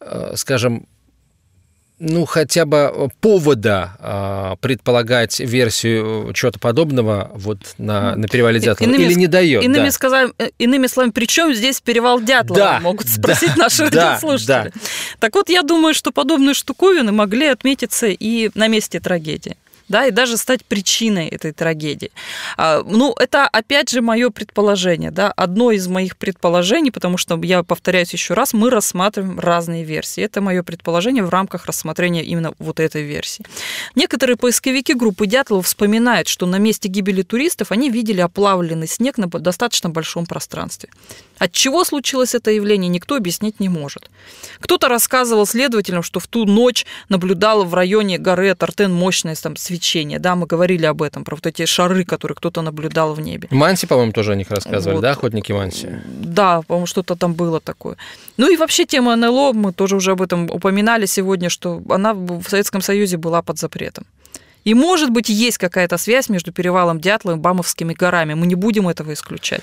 [0.00, 0.86] а, скажем,
[1.98, 9.04] ну, хотя бы повода э, предполагать версию чего-то подобного вот на, на перевале Дятлова иными,
[9.04, 9.64] или не дает?
[9.64, 9.90] Иными, да.
[9.90, 14.10] сказали, э, иными словами, при чем здесь перевал Дятлова, да, могут спросить да, наши да,
[14.10, 14.72] радиослушатели.
[14.74, 14.80] Да.
[15.18, 19.56] Так вот, я думаю, что подобные штуковины могли отметиться и на месте трагедии
[19.88, 22.10] да, и даже стать причиной этой трагедии.
[22.56, 27.62] А, ну, это, опять же, мое предположение, да, одно из моих предположений, потому что, я
[27.62, 30.22] повторяюсь еще раз, мы рассматриваем разные версии.
[30.22, 33.44] Это мое предположение в рамках рассмотрения именно вот этой версии.
[33.94, 39.26] Некоторые поисковики группы Дятлова вспоминают, что на месте гибели туристов они видели оплавленный снег на
[39.28, 40.90] достаточно большом пространстве.
[41.38, 44.10] От чего случилось это явление, никто объяснить не может.
[44.60, 49.77] Кто-то рассказывал следователям, что в ту ночь наблюдал в районе горы Тартен мощное там, свечение.
[50.18, 53.48] Да, мы говорили об этом, про вот эти шары, которые кто-то наблюдал в небе.
[53.50, 55.02] Манси, по-моему, тоже о них рассказывали, вот.
[55.02, 55.88] да, охотники Манси?
[56.06, 57.96] Да, по-моему, что-то там было такое.
[58.36, 62.48] Ну и вообще тема НЛО, мы тоже уже об этом упоминали сегодня, что она в
[62.48, 64.04] Советском Союзе была под запретом.
[64.64, 68.34] И, может быть, есть какая-то связь между перевалом Дятла и Бамовскими горами.
[68.34, 69.62] Мы не будем этого исключать.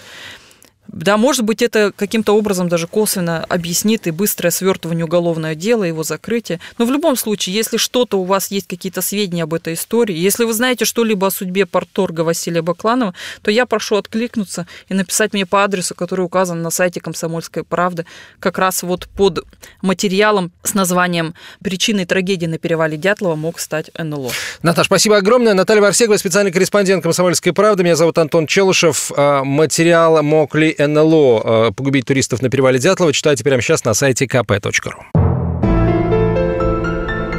[0.88, 6.04] Да, может быть, это каким-то образом даже косвенно объяснит и быстрое свертывание уголовного дела, его
[6.04, 6.60] закрытие.
[6.78, 10.44] Но в любом случае, если что-то у вас есть какие-то сведения об этой истории, если
[10.44, 15.46] вы знаете что-либо о судьбе порторга Василия Бакланова, то я прошу откликнуться и написать мне
[15.46, 18.06] по адресу, который указан на сайте «Комсомольской правды»,
[18.40, 19.46] как раз вот под
[19.82, 21.34] материалом с названием
[21.64, 24.32] «Причиной трагедии на перевале Дятлова мог стать НЛО».
[24.62, 25.54] Наташа, спасибо огромное.
[25.54, 27.84] Наталья Варсегова, специальный корреспондент «Комсомольской правды».
[27.84, 29.12] Меня зовут Антон Челышев.
[29.16, 33.94] А, материал «Мог ли НЛО э, погубить туристов на перевале Дятлова, читайте прямо сейчас на
[33.94, 35.26] сайте kp.ru.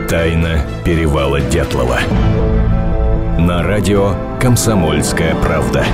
[0.09, 1.99] Тайна перевала Дятлова.
[3.39, 5.85] На радио «Комсомольская правда».